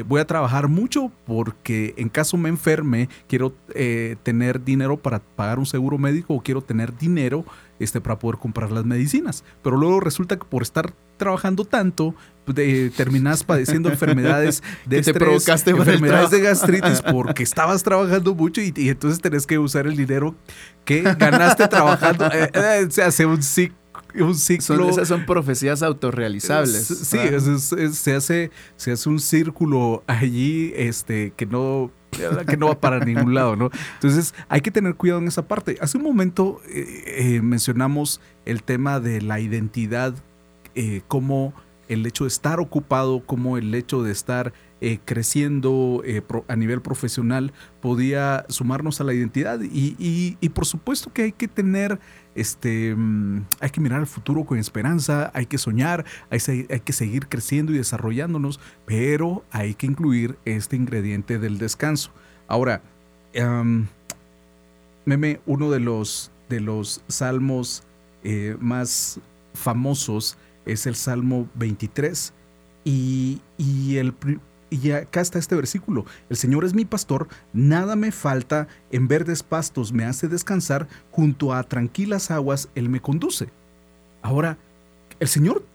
voy 0.08 0.22
a 0.22 0.26
trabajar 0.26 0.70
mucho 0.70 1.12
porque 1.26 1.94
en 1.98 2.08
caso 2.08 2.38
me 2.38 2.48
enferme, 2.48 3.10
quiero 3.28 3.54
tener 4.24 4.64
dinero 4.64 4.98
para 4.98 5.20
pagar 5.20 5.60
un 5.60 5.66
seguro 5.66 5.98
médico 5.98 6.34
o 6.34 6.42
quiero 6.42 6.62
tener 6.62 6.98
dinero 6.98 7.46
este, 7.80 8.02
para 8.02 8.20
poder 8.20 8.40
comprar 8.40 8.72
las 8.72 8.86
medicinas. 8.86 9.44
Pero 9.64 9.78
luego 9.78 10.00
resulta 10.00 10.38
que 10.38 10.46
por 10.46 10.64
estar 10.64 10.94
trabajando 11.18 11.66
tanto, 11.66 12.16
terminas 12.96 13.44
padeciendo 13.44 13.90
enfermedades 13.90 14.62
de 14.86 15.02
te 15.02 15.14
provocaste 15.14 15.72
enfermedades 15.72 16.30
de 16.30 16.42
gastritis 16.42 17.02
porque 17.02 17.44
estabas 17.44 17.84
trabajando 17.84 18.36
mucho 18.36 18.62
y, 18.62 18.74
entonces 18.76 19.22
tenés 19.22 19.48
que 19.48 19.58
usar 19.58 19.88
el 19.88 19.96
dinero 19.96 20.36
que 20.84 21.02
ganaste 21.02 21.68
trabajando. 21.68 22.26
Eh, 22.36 22.50
eh, 22.54 22.88
se 22.90 23.04
hace 23.04 23.26
un 23.26 23.42
ciclo 23.42 23.85
un 24.22 24.36
ciclo. 24.36 24.90
esas 24.90 25.08
son 25.08 25.26
profecías 25.26 25.84
autorrealizables. 25.84 26.86
Sí, 26.88 27.18
se, 27.94 28.14
hace, 28.14 28.52
se 28.76 28.92
hace 28.92 29.10
un 29.10 29.20
círculo 29.20 30.04
allí 30.08 30.74
este, 30.76 31.34
que 31.36 31.46
no 31.46 31.92
que 32.48 32.58
no 32.58 32.68
va 32.68 32.80
para 32.80 33.04
ningún 33.04 33.34
lado, 33.34 33.56
¿no? 33.56 33.70
Entonces 33.96 34.34
hay 34.48 34.62
que 34.62 34.72
tener 34.72 34.96
cuidado 34.96 35.22
en 35.22 35.28
esa 35.28 35.48
parte. 35.48 35.78
Hace 35.82 35.98
un 35.98 36.04
momento 36.04 36.62
eh, 36.70 37.04
eh, 37.06 37.42
mencionamos 37.42 38.22
el 38.46 38.64
tema 38.64 39.00
de 39.00 39.22
la 39.22 39.40
identidad, 39.40 40.14
eh, 40.76 41.02
como 41.08 41.54
el 41.88 42.06
hecho 42.06 42.24
de 42.24 42.30
estar 42.30 42.60
ocupado, 42.60 43.26
como 43.26 43.58
el 43.58 43.74
hecho 43.76 44.02
de 44.02 44.12
estar 44.12 44.54
creciendo 45.06 46.04
a 46.48 46.56
nivel 46.56 46.82
profesional 46.82 47.54
podía 47.82 48.46
sumarnos 48.50 49.02
a 49.02 49.04
la 49.04 49.14
identidad 49.14 49.60
y, 49.62 49.96
y 50.40 50.50
por 50.50 50.66
supuesto 50.66 51.12
que 51.12 51.24
hay 51.24 51.32
que 51.32 51.48
tener 51.48 52.00
este, 52.36 52.94
mm, 52.96 53.46
hay 53.62 53.70
que 53.70 53.82
mirar 53.82 54.02
al 54.02 54.08
futuro 54.08 54.46
con 54.46 54.60
esperanza, 54.60 55.32
hay 55.34 55.46
que 55.46 55.58
soñar, 55.58 56.06
hay, 56.30 56.40
que 56.82 56.94
seguir 56.94 57.28
creciendo 57.28 57.72
y 57.74 57.78
desarrollándonos, 57.78 58.60
pero 58.86 59.44
hay 59.52 59.74
que 59.74 59.88
incluir 59.88 60.38
este 60.44 60.76
ingrediente 60.76 61.40
del 61.40 61.58
descanso. 61.58 62.12
Ahora, 62.48 62.82
meme, 65.06 65.40
uno 65.46 65.72
de 65.72 65.80
los, 65.80 66.32
de 66.50 66.60
los 66.60 67.02
salmos 67.08 67.84
eh, 68.24 68.58
más 68.60 69.20
famosos 69.54 70.38
es 70.66 70.86
el 70.88 70.96
Salmo 70.96 71.48
23 71.56 72.34
y, 72.84 73.40
y 73.58 73.98
el, 73.98 74.14
y 74.70 74.92
acá 74.92 75.22
está 75.22 75.40
este 75.40 75.56
versículo. 75.56 76.06
El 76.30 76.38
Señor 76.38 76.66
es 76.66 76.74
mi 76.74 76.86
pastor, 76.86 77.28
nada 77.54 77.96
me 77.96 78.12
falta, 78.12 78.68
en 78.92 79.08
verdes 79.08 79.44
pastos 79.44 79.94
me 79.94 80.06
hace 80.06 80.28
descansar, 80.28 80.88
junto 81.12 81.54
a 81.54 81.64
tranquilas 81.64 82.32
aguas 82.32 82.70
Él 82.76 82.90
me 82.90 83.02
conduce. 83.02 83.50
Ahora, 84.22 84.58
el 85.20 85.28
Señor 85.28 85.66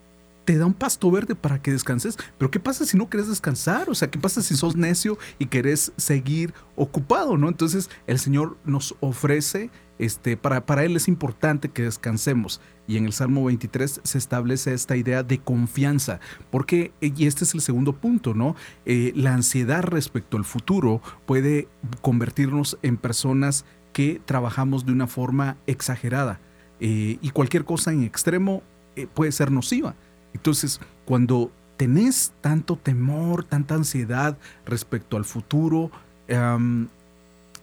te 0.51 0.59
da 0.59 0.67
un 0.67 0.75
pasto 0.75 1.09
verde 1.13 1.37
para 1.37 1.63
que 1.63 1.71
descanses, 1.71 2.19
pero 2.37 2.51
¿qué 2.51 2.59
pasa 2.59 2.85
si 2.85 2.97
no 2.97 3.09
quieres 3.09 3.29
descansar? 3.29 3.89
O 3.89 3.95
sea, 3.95 4.11
¿qué 4.11 4.19
pasa 4.19 4.43
si 4.43 4.57
sos 4.57 4.75
necio 4.75 5.17
y 5.39 5.47
querés 5.47 5.93
seguir 5.97 6.55
ocupado, 6.75 7.37
no? 7.37 7.49
Entonces, 7.49 7.89
el 8.09 8.19
Señor 8.19 8.59
nos 8.65 8.97
ofrece 8.99 9.71
este, 10.01 10.37
para, 10.37 10.67
para 10.67 10.83
Él 10.83 10.97
es 10.97 11.07
importante 11.07 11.69
que 11.69 11.85
descansemos. 11.85 12.61
Y 12.89 12.97
en 12.97 13.05
el 13.05 13.13
Salmo 13.13 13.45
23 13.45 14.01
se 14.03 14.19
establece 14.19 14.75
esta 14.75 14.97
idea 14.97 15.23
de 15.23 15.39
confianza, 15.39 16.19
porque, 16.51 16.93
y 17.01 17.27
este 17.27 17.45
es 17.45 17.55
el 17.55 17.61
segundo 17.61 17.93
punto, 17.93 18.35
¿no? 18.35 18.57
Eh, 18.87 19.13
la 19.15 19.35
ansiedad 19.35 19.85
respecto 19.85 20.37
al 20.37 20.45
futuro 20.45 21.01
puede 21.27 21.69
convertirnos 22.03 22.77
en 22.83 22.97
personas 22.97 23.65
que 23.93 24.21
trabajamos 24.25 24.85
de 24.85 24.91
una 24.91 25.07
forma 25.07 25.59
exagerada. 25.69 26.41
Eh, 26.81 27.19
y 27.23 27.31
cualquier 27.31 27.65
cosa 27.65 27.93
en 27.93 28.03
extremo 28.03 28.65
eh, 28.97 29.07
puede 29.07 29.31
ser 29.31 29.53
nociva. 29.53 29.95
Entonces, 30.35 30.81
cuando 31.05 31.51
tenés 31.77 32.33
tanto 32.41 32.77
temor, 32.77 33.45
tanta 33.45 33.75
ansiedad 33.75 34.37
respecto 34.67 35.17
al 35.17 35.25
futuro, 35.25 35.91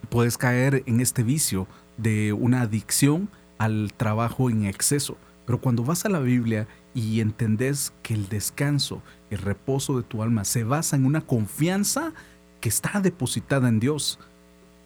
puedes 0.10 0.38
caer 0.38 0.84
en 0.86 1.02
este 1.02 1.24
vicio 1.24 1.68
de 1.98 2.34
una 2.34 2.62
adicción 2.62 3.30
al 3.58 3.94
trabajo 3.96 4.50
en 4.50 4.66
exceso. 4.66 5.18
Pero 5.46 5.62
cuando 5.62 5.84
vas 5.84 6.06
a 6.06 6.10
la 6.10 6.20
Biblia 6.20 6.68
y 6.94 7.22
entendés 7.22 7.94
que 8.04 8.14
el 8.14 8.28
descanso, 8.28 9.02
el 9.30 9.38
reposo 9.38 9.98
de 9.98 10.04
tu 10.04 10.22
alma 10.22 10.44
se 10.46 10.64
basa 10.64 10.96
en 10.96 11.06
una 11.06 11.22
confianza 11.22 12.12
que 12.60 12.70
está 12.70 13.00
depositada 13.00 13.70
en 13.70 13.80
Dios, 13.80 14.20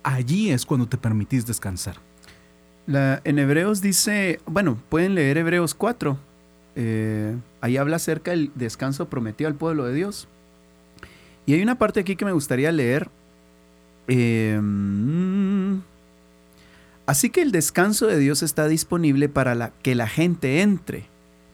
allí 0.03 0.51
es 0.51 0.65
cuando 0.65 0.87
te 0.87 0.97
permitís 0.97 1.45
descansar. 1.45 1.95
En 2.87 3.39
Hebreos 3.39 3.81
dice, 3.81 4.39
bueno, 4.45 4.77
pueden 4.89 5.15
leer 5.15 5.37
Hebreos 5.37 5.73
4. 5.73 6.17
Eh, 6.75 7.37
ahí 7.61 7.77
habla 7.77 7.95
acerca 7.95 8.31
del 8.31 8.51
descanso 8.55 9.09
prometido 9.09 9.47
al 9.47 9.55
pueblo 9.55 9.85
de 9.85 9.93
Dios. 9.93 10.27
Y 11.45 11.53
hay 11.53 11.61
una 11.61 11.75
parte 11.77 11.99
aquí 11.99 12.15
que 12.15 12.25
me 12.25 12.31
gustaría 12.33 12.71
leer. 12.71 13.09
Eh, 14.07 14.59
Así 17.11 17.29
que 17.29 17.41
el 17.41 17.51
descanso 17.51 18.07
de 18.07 18.17
Dios 18.17 18.41
está 18.41 18.69
disponible 18.69 19.27
para 19.27 19.73
que 19.81 19.95
la 19.95 20.07
gente 20.07 20.61
entre, 20.61 21.07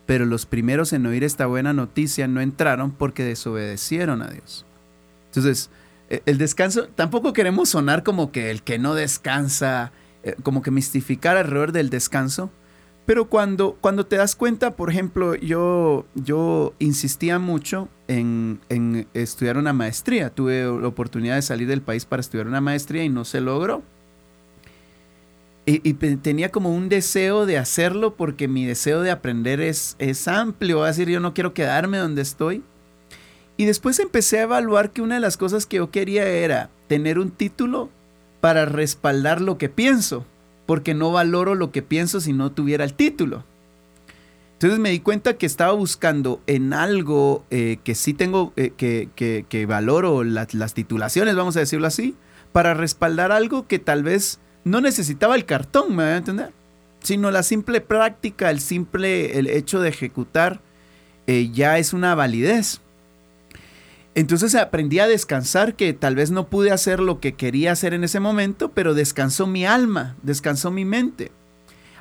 pero 0.06 0.26
los 0.26 0.46
primeros 0.46 0.94
en 0.94 1.06
oír 1.08 1.24
esta 1.24 1.48
buena 1.48 1.74
noticia 1.74 2.28
no 2.28 2.42
entraron 2.42 2.92
porque 2.92 3.24
desobedecieron 3.24 4.22
a 4.22 4.28
Dios. 4.28 4.68
Entonces, 5.30 5.72
e, 6.12 6.22
el 6.28 6.38
descanso, 6.38 6.90
tampoco 6.90 7.34
queremos 7.34 7.70
sonar 7.70 8.04
como 8.04 8.32
que 8.32 8.52
el 8.52 8.62
que 8.62 8.78
no 8.78 8.94
descansa, 8.94 9.92
eh, 10.22 10.36
como 10.44 10.62
que 10.62 10.70
mistificar 10.70 11.38
alrededor 11.38 11.72
del 11.72 11.90
descanso, 11.90 12.52
pero 13.08 13.30
cuando, 13.30 13.78
cuando 13.80 14.06
te 14.06 14.18
das 14.18 14.36
cuenta, 14.36 14.76
por 14.76 14.92
ejemplo, 14.92 15.34
yo, 15.36 16.06
yo 16.14 16.74
insistía 16.78 17.40
mucho 17.40 17.88
en, 18.10 18.60
en 18.68 19.08
estudiar 19.14 19.58
una 19.58 19.72
maestría, 19.72 20.30
tuve 20.30 20.66
la 20.66 20.90
oportunidad 20.90 21.36
de 21.36 21.42
salir 21.42 21.70
del 21.70 21.82
país 21.82 22.04
para 22.04 22.20
estudiar 22.20 22.48
una 22.48 22.60
maestría 22.60 23.06
y 23.06 23.10
no 23.10 23.24
se 23.24 23.40
logró. 23.40 23.82
Y, 25.66 25.94
tenía 25.94 26.50
como 26.50 26.74
un 26.74 26.90
deseo 26.90 27.46
de 27.46 27.58
hacerlo 27.58 28.16
porque 28.16 28.50
mi 28.50 28.66
deseo 28.66 29.02
de 29.02 29.12
aprender 29.12 29.62
es, 29.62 29.96
es 30.00 30.28
amplio. 30.28 30.86
Es 30.86 30.98
decir, 30.98 31.12
yo 31.12 31.22
no 31.22 31.34
quiero 31.34 31.54
quedarme 31.54 31.98
donde 31.98 32.22
estoy. 32.22 32.62
Y 33.56 33.66
después 33.66 34.00
empecé 34.00 34.40
a 34.40 34.44
evaluar 34.44 34.92
que 34.92 35.02
una 35.02 35.16
de 35.16 35.22
las 35.22 35.38
cosas 35.38 35.66
que 35.66 35.78
yo 35.78 35.92
quería 35.92 36.26
era 36.26 36.70
tener 36.88 37.20
un 37.20 37.32
título 37.32 37.90
para 38.42 38.66
respaldar 38.66 39.42
lo 39.42 39.58
que 39.58 39.68
pienso. 39.68 40.26
Porque 40.68 40.94
no 40.94 41.12
valoro 41.12 41.56
lo 41.56 41.72
que 41.72 41.82
pienso 41.82 42.22
si 42.22 42.34
no 42.34 42.52
tuviera 42.52 42.84
el 42.84 42.94
título. 42.94 43.44
Entonces 44.54 44.80
me 44.80 44.90
di 44.90 45.00
cuenta 45.00 45.38
que 45.38 45.46
estaba 45.46 45.72
buscando 45.74 46.42
en 46.48 46.74
algo 46.74 47.46
eh, 47.52 47.78
que 47.84 47.94
sí 47.94 48.14
tengo, 48.14 48.54
eh, 48.56 48.74
que, 48.76 49.10
que, 49.16 49.66
valoro 49.68 50.24
las 50.24 50.74
titulaciones, 50.74 51.36
vamos 51.36 51.56
a 51.58 51.60
decirlo 51.60 51.86
así, 51.86 52.16
para 52.54 52.74
respaldar 52.74 53.32
algo 53.32 53.68
que 53.68 53.78
tal 53.78 54.02
vez 54.02 54.40
no 54.64 54.82
necesitaba 54.82 55.36
el 55.36 55.46
cartón, 55.46 55.96
me 55.96 56.04
voy 56.04 56.14
a 56.14 56.18
entender, 56.18 56.54
sino 57.04 57.30
la 57.30 57.44
simple 57.44 57.82
práctica, 57.82 58.50
el 58.50 58.60
simple 58.60 59.38
el 59.38 59.46
hecho 59.48 59.80
de 59.80 59.90
ejecutar 59.90 60.60
eh, 61.28 61.52
ya 61.54 61.78
es 61.78 61.94
una 61.94 62.16
validez. 62.16 62.82
Entonces 64.18 64.56
aprendí 64.56 64.98
a 64.98 65.06
descansar, 65.06 65.76
que 65.76 65.94
tal 65.94 66.16
vez 66.16 66.32
no 66.32 66.48
pude 66.48 66.72
hacer 66.72 67.00
lo 67.00 67.20
que 67.20 67.36
quería 67.36 67.72
hacer 67.72 67.94
en 67.94 68.04
ese 68.04 68.20
momento, 68.20 68.72
pero 68.72 68.96
descansó 68.96 69.46
mi 69.46 69.64
alma, 69.64 70.16
descansó 70.24 70.72
mi 70.72 70.86
mente. 70.86 71.32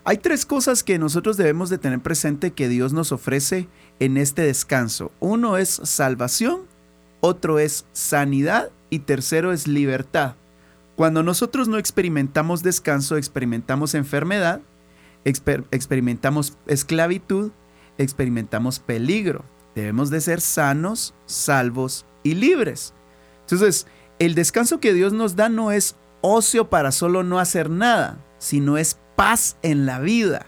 Hay 0.03 0.17
tres 0.17 0.47
cosas 0.47 0.83
que 0.83 0.99
nosotros 0.99 1.37
debemos 1.37 1.69
de 1.69 1.77
tener 1.77 2.01
presente 2.01 2.53
que 2.53 2.71
Dios 2.71 2.95
nos 2.95 3.13
ofrece 3.13 3.69
en 4.01 4.17
este 4.17 4.41
descanso. 4.41 5.13
Uno 5.21 5.59
es 5.59 5.69
salvación, 5.69 6.63
otro 7.21 7.59
es 7.59 7.85
sanidad 7.93 8.71
y 8.89 9.01
tercero 9.01 9.53
es 9.53 9.69
libertad. 9.69 10.37
Cuando 10.97 11.23
nosotros 11.23 11.69
no 11.69 11.77
experimentamos 11.77 12.63
descanso, 12.63 13.19
experimentamos 13.19 13.93
enfermedad, 13.93 14.63
experimentamos 15.23 16.57
esclavitud, 16.67 17.51
experimentamos 17.99 18.79
peligro. 18.79 19.45
Debemos 19.77 20.11
de 20.11 20.21
ser 20.21 20.41
sanos, 20.41 21.15
salvos 21.27 22.05
y 22.25 22.35
libres. 22.35 22.95
Entonces, 23.43 23.87
el 24.19 24.35
descanso 24.35 24.81
que 24.81 24.93
Dios 24.93 25.13
nos 25.13 25.37
da 25.37 25.49
no 25.49 25.71
es 25.71 25.95
ocio 26.23 26.69
para 26.69 26.91
solo 26.91 27.23
no 27.23 27.39
hacer 27.39 27.71
nada, 27.71 28.19
sino 28.39 28.77
es 28.77 28.99
paz 29.15 29.57
en 29.63 29.87
la 29.87 30.01
vida. 30.01 30.47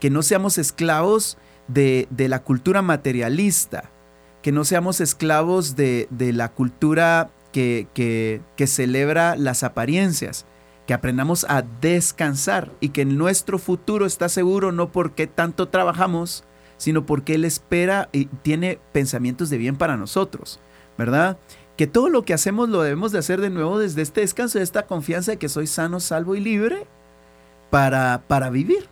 Que 0.00 0.10
no 0.10 0.22
seamos 0.22 0.58
esclavos 0.58 1.38
de, 1.68 2.08
la 2.16 2.42
cultura 2.42 2.82
materialista, 2.82 3.90
que 4.42 4.50
no 4.50 4.64
seamos 4.64 5.00
esclavos 5.00 5.76
de, 5.76 6.08
de 6.10 6.32
la 6.32 6.50
cultura 6.50 7.30
que, 7.54 8.66
celebra 8.66 9.36
las 9.36 9.62
apariencias, 9.62 10.44
que 10.86 10.94
aprendamos 10.94 11.46
a 11.48 11.62
descansar 11.80 12.72
y 12.80 12.90
que 12.90 13.04
nuestro 13.04 13.58
futuro 13.58 14.06
está 14.06 14.28
seguro 14.28 14.72
no 14.72 14.90
porque 14.90 15.26
tanto 15.26 15.68
trabajamos, 15.68 16.44
sino 16.76 17.06
porque 17.06 17.34
Él 17.34 17.44
espera 17.44 18.08
y 18.12 18.26
tiene 18.26 18.78
pensamientos 18.92 19.50
de 19.50 19.58
bien 19.58 19.76
para 19.76 19.96
nosotros, 19.96 20.60
¿verdad? 20.98 21.36
Que 21.76 21.86
todo 21.86 22.08
lo 22.08 22.24
que 22.24 22.34
hacemos 22.34 22.68
lo 22.68 22.82
debemos 22.82 23.12
de 23.12 23.18
hacer 23.18 23.40
de 23.40 23.50
nuevo 23.50 23.78
desde 23.78 24.02
este 24.02 24.20
descanso, 24.20 24.58
de 24.58 24.64
esta 24.64 24.86
confianza 24.86 25.32
de 25.32 25.38
que 25.38 25.48
soy 25.48 25.66
sano, 25.66 26.00
salvo 26.00 26.36
y 26.36 26.40
libre 26.40 26.86
para, 27.70 28.22
para 28.28 28.50
vivir. 28.50 28.88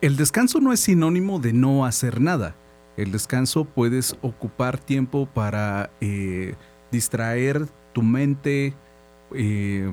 El 0.00 0.16
descanso 0.16 0.60
no 0.60 0.72
es 0.72 0.78
sinónimo 0.78 1.40
de 1.40 1.52
no 1.52 1.84
hacer 1.84 2.20
nada. 2.20 2.54
El 2.96 3.10
descanso 3.10 3.64
puedes 3.64 4.16
ocupar 4.22 4.78
tiempo 4.78 5.26
para 5.26 5.90
eh, 6.00 6.54
distraer 6.92 7.66
tu 7.92 8.02
mente, 8.02 8.74
eh, 9.34 9.92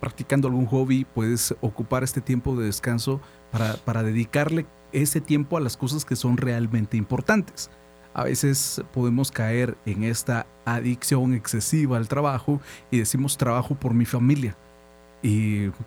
practicando 0.00 0.48
algún 0.48 0.66
hobby, 0.66 1.04
puedes 1.04 1.54
ocupar 1.60 2.02
este 2.04 2.20
tiempo 2.20 2.56
de 2.56 2.66
descanso 2.66 3.20
para, 3.50 3.74
para 3.76 4.02
dedicarle 4.02 4.66
ese 4.94 5.20
tiempo 5.20 5.56
a 5.56 5.60
las 5.60 5.76
cosas 5.76 6.04
que 6.04 6.16
son 6.16 6.36
realmente 6.36 6.96
importantes. 6.96 7.70
A 8.14 8.24
veces 8.24 8.82
podemos 8.92 9.30
caer 9.30 9.76
en 9.86 10.04
esta 10.04 10.46
adicción 10.64 11.34
excesiva 11.34 11.96
al 11.96 12.08
trabajo 12.08 12.60
y 12.90 12.98
decimos 12.98 13.36
trabajo 13.36 13.74
por 13.74 13.92
mi 13.92 14.04
familia 14.04 14.56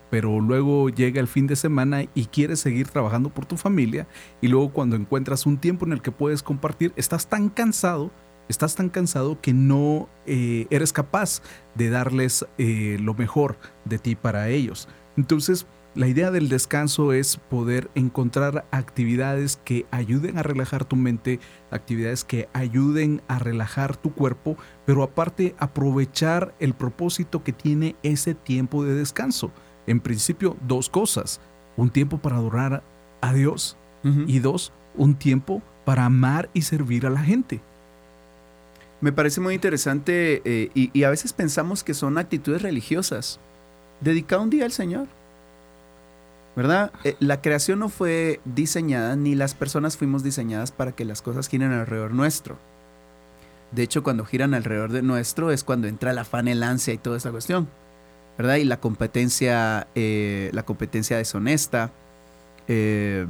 pero 0.09 0.39
luego 0.39 0.89
llega 0.89 1.21
el 1.21 1.27
fin 1.27 1.45
de 1.45 1.55
semana 1.55 2.05
y 2.15 2.25
quieres 2.25 2.59
seguir 2.59 2.87
trabajando 2.87 3.29
por 3.29 3.45
tu 3.45 3.55
familia 3.55 4.07
y 4.41 4.47
luego 4.47 4.69
cuando 4.69 4.95
encuentras 4.95 5.45
un 5.45 5.57
tiempo 5.57 5.85
en 5.85 5.93
el 5.93 6.01
que 6.01 6.11
puedes 6.11 6.41
compartir, 6.41 6.91
estás 6.95 7.27
tan 7.27 7.49
cansado, 7.49 8.09
estás 8.49 8.75
tan 8.75 8.89
cansado 8.89 9.39
que 9.39 9.53
no 9.53 10.09
eh, 10.25 10.65
eres 10.71 10.91
capaz 10.91 11.43
de 11.75 11.91
darles 11.91 12.47
eh, 12.57 12.97
lo 12.99 13.13
mejor 13.13 13.57
de 13.85 13.99
ti 13.99 14.15
para 14.15 14.49
ellos. 14.49 14.87
Entonces, 15.17 15.67
la 15.97 16.07
idea 16.07 16.29
del 16.29 16.47
descanso 16.47 17.11
es 17.11 17.37
poder 17.37 17.89
encontrar 17.95 18.65
actividades 18.69 19.59
que 19.65 19.87
ayuden 19.89 20.37
a 20.37 20.43
relajar 20.43 20.85
tu 20.85 20.95
mente, 20.95 21.39
actividades 21.71 22.23
que 22.23 22.47
ayuden 22.53 23.23
a 23.27 23.39
relajar 23.39 23.97
tu 23.97 24.13
cuerpo, 24.13 24.57
pero 24.85 25.01
aparte 25.01 25.55
aprovechar 25.57 26.53
el 26.59 26.75
propósito 26.75 27.43
que 27.43 27.51
tiene 27.51 27.95
ese 28.03 28.35
tiempo 28.35 28.85
de 28.85 28.93
descanso. 28.93 29.51
En 29.87 29.99
principio, 29.99 30.55
dos 30.67 30.87
cosas. 30.87 31.41
Un 31.77 31.89
tiempo 31.89 32.19
para 32.19 32.35
adorar 32.37 32.83
a 33.21 33.33
Dios 33.33 33.75
y 34.03 34.39
dos, 34.39 34.71
un 34.95 35.15
tiempo 35.15 35.63
para 35.83 36.05
amar 36.05 36.49
y 36.53 36.61
servir 36.61 37.07
a 37.07 37.09
la 37.09 37.21
gente. 37.21 37.59
Me 39.01 39.11
parece 39.11 39.41
muy 39.41 39.55
interesante 39.55 40.41
eh, 40.45 40.69
y, 40.75 40.91
y 40.97 41.03
a 41.03 41.09
veces 41.09 41.33
pensamos 41.33 41.83
que 41.83 41.93
son 41.93 42.17
actitudes 42.17 42.61
religiosas. 42.61 43.39
Dedicar 43.99 44.39
un 44.39 44.49
día 44.49 44.65
al 44.65 44.71
Señor 44.71 45.07
¿verdad? 46.57 46.91
Eh, 47.03 47.15
la 47.19 47.39
creación 47.39 47.77
no 47.77 47.87
fue 47.87 48.41
diseñada, 48.43 49.15
ni 49.15 49.35
las 49.35 49.53
personas 49.53 49.95
fuimos 49.95 50.23
diseñadas 50.23 50.71
para 50.71 50.91
que 50.91 51.05
las 51.05 51.21
cosas 51.21 51.47
giren 51.47 51.71
alrededor 51.71 52.15
nuestro. 52.15 52.57
De 53.71 53.83
hecho, 53.83 54.01
cuando 54.01 54.25
giran 54.25 54.55
alrededor 54.55 54.91
de 54.91 55.03
nuestro 55.03 55.51
es 55.51 55.63
cuando 55.63 55.87
entra 55.87 56.09
el 56.09 56.17
afán, 56.17 56.47
el 56.47 56.63
ansia 56.63 56.95
y 56.95 56.97
toda 56.97 57.17
esa 57.17 57.29
cuestión, 57.29 57.67
¿verdad? 58.39 58.55
Y 58.55 58.63
la 58.63 58.79
competencia, 58.79 59.85
eh, 59.93 60.49
la 60.51 60.63
competencia 60.63 61.17
deshonesta, 61.17 61.91
eh, 62.67 63.27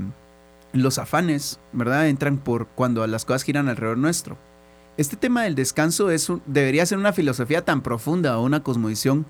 los 0.72 0.98
afanes, 0.98 1.60
¿verdad? 1.74 2.08
Entran 2.08 2.38
por 2.38 2.68
cuando 2.68 3.06
las 3.08 3.26
cosas 3.26 3.44
giran 3.44 3.68
alrededor 3.68 3.98
nuestro. 3.98 4.38
Este 4.96 5.18
tema 5.18 5.44
del 5.44 5.56
descanso 5.56 6.12
es 6.12 6.32
debería 6.46 6.86
ser 6.86 6.98
una 6.98 7.12
filosofía 7.12 7.66
tan 7.66 7.82
profunda 7.82 8.38
o 8.38 8.46
una 8.46 8.64
cosmovisión 8.64 9.26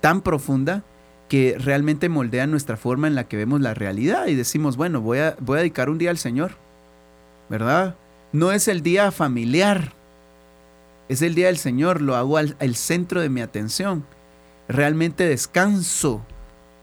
tan 0.00 0.22
profunda 0.22 0.84
que 1.32 1.56
realmente 1.58 2.10
moldean 2.10 2.50
nuestra 2.50 2.76
forma 2.76 3.06
en 3.06 3.14
la 3.14 3.24
que 3.24 3.38
vemos 3.38 3.62
la 3.62 3.72
realidad 3.72 4.26
y 4.26 4.34
decimos, 4.34 4.76
bueno, 4.76 5.00
voy 5.00 5.16
a, 5.16 5.34
voy 5.40 5.56
a 5.56 5.60
dedicar 5.60 5.88
un 5.88 5.96
día 5.96 6.10
al 6.10 6.18
Señor, 6.18 6.50
¿verdad? 7.48 7.94
No 8.32 8.52
es 8.52 8.68
el 8.68 8.82
día 8.82 9.10
familiar, 9.12 9.94
es 11.08 11.22
el 11.22 11.34
día 11.34 11.46
del 11.46 11.56
Señor, 11.56 12.02
lo 12.02 12.16
hago 12.16 12.36
al, 12.36 12.76
centro 12.76 13.22
de 13.22 13.30
mi 13.30 13.40
atención, 13.40 14.04
realmente 14.68 15.26
descanso, 15.26 16.20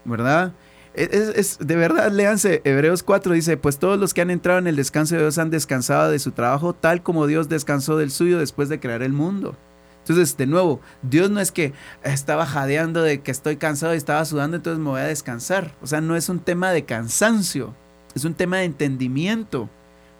¿verdad? 0.04 0.50
Es, 0.94 1.58
de 1.60 1.76
verdad, 1.76 2.10
léanse, 2.10 2.60
Hebreos 2.64 3.04
4 3.04 3.34
dice, 3.34 3.56
pues 3.56 3.78
todos 3.78 4.00
los 4.00 4.14
que 4.14 4.22
han 4.22 4.32
entrado 4.32 4.58
en 4.58 4.66
el 4.66 4.74
descanso 4.74 5.14
de 5.14 5.20
Dios 5.20 5.38
han 5.38 5.50
descansado 5.50 6.10
de 6.10 6.18
su 6.18 6.32
trabajo 6.32 6.72
tal 6.72 7.04
como 7.04 7.28
Dios 7.28 7.48
descansó 7.48 7.96
del 7.96 8.10
suyo 8.10 8.40
después 8.40 8.68
de 8.68 8.80
crear 8.80 9.04
el 9.04 9.12
mundo. 9.12 9.54
Entonces, 10.00 10.36
de 10.36 10.46
nuevo, 10.46 10.80
Dios 11.02 11.30
no 11.30 11.40
es 11.40 11.52
que 11.52 11.72
estaba 12.02 12.46
jadeando 12.46 13.02
de 13.02 13.20
que 13.20 13.30
estoy 13.30 13.56
cansado 13.56 13.94
y 13.94 13.98
estaba 13.98 14.24
sudando, 14.24 14.56
entonces 14.56 14.82
me 14.82 14.90
voy 14.90 15.00
a 15.00 15.04
descansar. 15.04 15.74
O 15.82 15.86
sea, 15.86 16.00
no 16.00 16.16
es 16.16 16.28
un 16.28 16.40
tema 16.40 16.72
de 16.72 16.84
cansancio, 16.84 17.74
es 18.14 18.24
un 18.24 18.34
tema 18.34 18.58
de 18.58 18.64
entendimiento, 18.64 19.68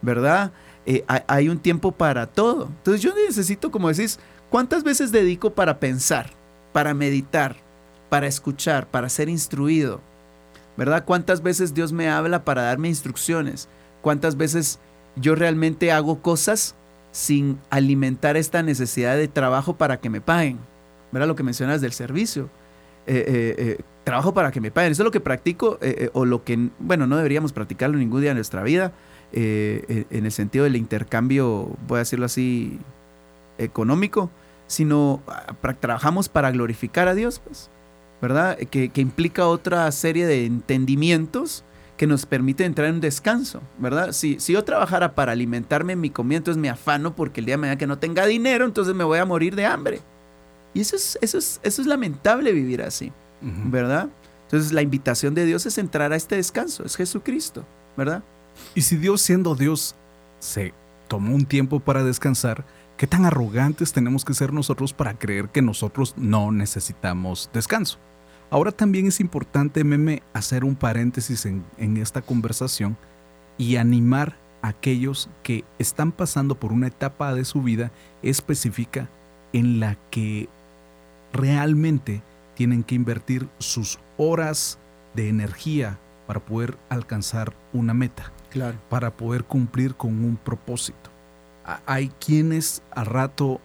¿verdad? 0.02 0.52
Eh, 0.86 1.04
hay, 1.06 1.48
un 1.48 1.58
tiempo 1.58 1.92
para 1.92 2.26
todo. 2.26 2.66
Entonces 2.66 3.02
yo 3.02 3.12
necesito, 3.14 3.70
como 3.70 3.88
decís, 3.88 4.18
¿cuántas 4.50 4.82
veces 4.82 5.12
dedico 5.12 5.50
para 5.50 5.80
pensar, 5.80 6.30
para 6.72 6.94
meditar, 6.94 7.56
para 8.08 8.26
escuchar, 8.26 8.86
para 8.86 9.08
ser 9.08 9.28
instruido? 9.28 10.00
¿Verdad? 10.76 11.04
¿Cuántas 11.04 11.42
veces 11.42 11.74
Dios 11.74 11.92
me 11.92 12.08
habla 12.08 12.44
para 12.44 12.62
darme 12.62 12.88
instrucciones? 12.88 13.68
¿Cuántas 14.02 14.36
veces 14.36 14.78
yo 15.16 15.34
realmente 15.34 15.92
hago 15.92 16.22
cosas 16.22 16.74
sin 17.12 17.58
alimentar 17.70 18.36
esta 18.36 18.62
necesidad 18.62 19.16
de 19.16 19.28
trabajo 19.28 19.76
para 19.76 20.00
que 20.00 20.10
me 20.10 20.20
paguen. 20.20 20.58
¿Verdad? 21.12 21.26
Lo 21.28 21.34
que 21.34 21.42
mencionas 21.42 21.80
del 21.80 21.92
servicio. 21.92 22.50
Eh, 23.06 23.24
eh, 23.26 23.54
eh, 23.58 23.78
trabajo 24.04 24.34
para 24.34 24.50
que 24.50 24.60
me 24.60 24.70
paguen. 24.70 24.92
Eso 24.92 25.02
es 25.02 25.04
lo 25.04 25.10
que 25.10 25.20
practico 25.20 25.78
o 26.12 26.24
lo 26.24 26.44
que, 26.44 26.70
bueno, 26.78 27.06
no 27.06 27.16
deberíamos 27.16 27.52
practicarlo 27.52 27.98
ningún 27.98 28.20
día 28.20 28.30
de 28.30 28.34
nuestra 28.34 28.62
vida 28.62 28.92
en 29.32 30.26
el 30.26 30.32
sentido 30.32 30.64
del 30.64 30.74
intercambio, 30.74 31.76
voy 31.86 31.96
a 31.96 31.98
decirlo 32.00 32.26
así, 32.26 32.78
económico, 33.58 34.30
sino 34.66 35.22
ah, 35.28 35.54
trabajamos 35.78 36.28
para 36.28 36.50
glorificar 36.50 37.08
a 37.08 37.14
Dios, 37.14 37.40
pues, 37.44 37.70
¿verdad? 38.20 38.58
Que, 38.58 38.88
que 38.88 39.00
implica 39.00 39.46
otra 39.46 39.90
serie 39.92 40.26
de 40.26 40.46
entendimientos 40.46 41.64
que 42.00 42.06
nos 42.06 42.24
permite 42.24 42.64
entrar 42.64 42.88
en 42.88 42.94
un 42.94 43.00
descanso, 43.02 43.60
¿verdad? 43.76 44.12
Si, 44.12 44.40
si 44.40 44.54
yo 44.54 44.64
trabajara 44.64 45.14
para 45.14 45.32
alimentarme 45.32 45.92
en 45.92 46.00
mi 46.00 46.08
comida, 46.08 46.38
entonces 46.38 46.58
me 46.58 46.70
afano 46.70 47.14
porque 47.14 47.40
el 47.40 47.44
día 47.44 47.56
de 47.56 47.58
mañana 47.58 47.76
que 47.76 47.86
no 47.86 47.98
tenga 47.98 48.24
dinero, 48.24 48.64
entonces 48.64 48.94
me 48.94 49.04
voy 49.04 49.18
a 49.18 49.26
morir 49.26 49.54
de 49.54 49.66
hambre. 49.66 50.00
Y 50.72 50.80
eso 50.80 50.96
es, 50.96 51.18
eso 51.20 51.36
es, 51.36 51.60
eso 51.62 51.82
es 51.82 51.86
lamentable 51.86 52.52
vivir 52.52 52.80
así, 52.80 53.12
¿verdad? 53.42 54.08
Entonces 54.44 54.72
la 54.72 54.80
invitación 54.80 55.34
de 55.34 55.44
Dios 55.44 55.66
es 55.66 55.76
entrar 55.76 56.10
a 56.14 56.16
este 56.16 56.36
descanso, 56.36 56.86
es 56.86 56.96
Jesucristo, 56.96 57.66
¿verdad? 57.98 58.22
Y 58.74 58.80
si 58.80 58.96
Dios 58.96 59.20
siendo 59.20 59.54
Dios 59.54 59.94
se 60.38 60.72
tomó 61.06 61.34
un 61.34 61.44
tiempo 61.44 61.80
para 61.80 62.02
descansar, 62.02 62.64
¿qué 62.96 63.06
tan 63.06 63.26
arrogantes 63.26 63.92
tenemos 63.92 64.24
que 64.24 64.32
ser 64.32 64.54
nosotros 64.54 64.94
para 64.94 65.18
creer 65.18 65.50
que 65.50 65.60
nosotros 65.60 66.14
no 66.16 66.50
necesitamos 66.50 67.50
descanso? 67.52 67.98
Ahora 68.50 68.72
también 68.72 69.06
es 69.06 69.20
importante, 69.20 69.84
Meme, 69.84 70.24
hacer 70.32 70.64
un 70.64 70.74
paréntesis 70.74 71.46
en, 71.46 71.64
esta 71.96 72.20
conversación 72.20 72.96
y 73.56 73.76
animar 73.76 74.34
a 74.60 74.68
aquellos 74.68 75.30
que 75.44 75.64
están 75.78 76.10
pasando 76.10 76.56
por 76.56 76.72
una 76.72 76.88
etapa 76.88 77.32
de 77.32 77.44
su 77.44 77.62
vida 77.62 77.92
específica 78.22 79.08
en 79.52 79.78
la 79.78 79.96
que 80.10 80.48
realmente 81.32 82.22
tienen 82.56 82.82
que 82.82 82.96
invertir 82.96 83.48
sus 83.58 84.00
horas 84.16 84.78
de 85.14 85.28
energía 85.28 85.96
para 86.26 86.40
poder 86.40 86.76
alcanzar 86.88 87.54
una 87.72 87.94
meta, 87.94 88.32
claro. 88.50 88.76
para 88.88 89.12
poder 89.12 89.44
cumplir 89.44 89.94
con 89.94 90.24
un 90.24 90.36
propósito. 90.36 91.10
Hay 91.86 92.10
quienes 92.24 92.82
a 92.90 93.04
rato 93.04 93.60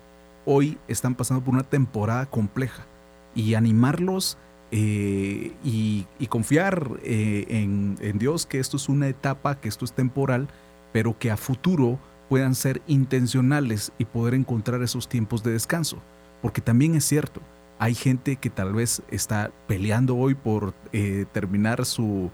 hoy 0.46 0.78
están 0.88 1.16
pasando 1.16 1.44
por 1.44 1.56
una 1.56 1.64
temporada 1.64 2.28
compleja 2.28 2.86
y 3.34 3.56
animarlos 3.56 4.38
eh, 4.72 5.54
y, 5.64 6.06
confiar 6.28 6.90
eh, 7.04 7.46
en, 7.50 8.18
Dios 8.18 8.46
que 8.46 8.60
esto 8.60 8.78
es 8.78 8.90
una 8.90 9.08
etapa, 9.08 9.60
que 9.60 9.70
esto 9.70 9.86
es 9.86 9.94
temporal, 9.94 10.48
pero 10.92 11.18
que 11.18 11.32
a 11.32 11.38
futuro 11.38 12.00
puedan 12.30 12.56
ser 12.56 12.82
intencionales 12.88 13.92
y 13.98 14.06
poder 14.06 14.34
encontrar 14.34 14.82
esos 14.82 15.08
tiempos 15.08 15.44
de 15.44 15.52
descanso. 15.52 16.02
Porque 16.42 16.62
también 16.62 16.96
es 16.96 17.06
cierto, 17.06 17.42
hay 17.80 17.94
gente 17.94 18.38
que 18.38 18.50
tal 18.50 18.74
vez 18.74 19.02
está 19.10 19.52
peleando 19.68 20.16
hoy 20.18 20.34
por 20.34 20.74
eh, 20.92 21.26
terminar 21.32 21.86
su, 21.86 22.32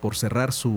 por 0.00 0.16
cerrar 0.16 0.52
su 0.52 0.70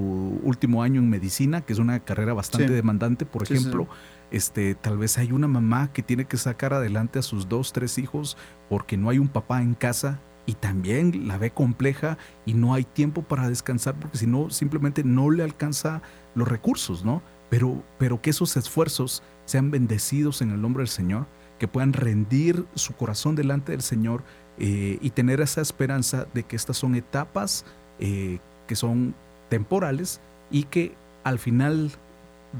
último 0.43 0.83
año 0.83 0.99
en 0.99 1.09
medicina, 1.09 1.61
que 1.61 1.73
es 1.73 1.79
una 1.79 1.99
carrera 1.99 2.33
bastante 2.33 2.71
demandante, 2.71 3.25
por 3.25 3.43
ejemplo. 3.43 3.87
Este, 4.29 4.75
tal 4.75 4.97
vez 4.97 5.17
hay 5.17 5.31
una 5.31 5.47
mamá 5.47 5.93
que 5.93 6.03
tiene 6.03 6.25
que 6.25 6.35
sacar 6.35 6.73
adelante 6.73 7.19
a 7.19 7.21
sus 7.21 7.47
dos, 7.47 7.71
tres 7.71 7.97
hijos 7.97 8.35
porque 8.67 8.97
no 8.97 9.09
hay 9.09 9.19
un 9.19 9.29
papá 9.29 9.61
en 9.61 9.73
casa 9.73 10.19
y 10.47 10.53
también 10.53 11.27
la 11.27 11.37
ve 11.37 11.51
compleja 11.51 12.17
y 12.45 12.55
no 12.55 12.73
hay 12.73 12.85
tiempo 12.85 13.21
para 13.21 13.47
descansar 13.47 13.99
porque 13.99 14.17
si 14.17 14.25
no 14.25 14.49
simplemente 14.49 15.03
no 15.03 15.29
le 15.29 15.43
alcanza 15.43 16.01
los 16.33 16.47
recursos, 16.47 17.05
¿no? 17.05 17.21
Pero, 17.49 17.83
pero 17.99 18.21
que 18.21 18.31
esos 18.31 18.57
esfuerzos 18.57 19.21
sean 19.45 19.69
bendecidos 19.69 20.41
en 20.41 20.51
el 20.51 20.61
nombre 20.61 20.81
del 20.81 20.89
Señor, 20.89 21.27
que 21.59 21.67
puedan 21.67 21.93
rendir 21.93 22.65
su 22.75 22.95
corazón 22.95 23.35
delante 23.35 23.73
del 23.73 23.81
Señor 23.81 24.23
eh, 24.57 24.97
y 25.01 25.09
tener 25.11 25.41
esa 25.41 25.61
esperanza 25.61 26.27
de 26.33 26.43
que 26.43 26.55
estas 26.55 26.77
son 26.77 26.95
etapas 26.95 27.65
eh, 27.99 28.39
que 28.67 28.75
son 28.75 29.15
temporales 29.49 30.21
y 30.49 30.63
que 30.63 30.95
al 31.23 31.39
final 31.39 31.91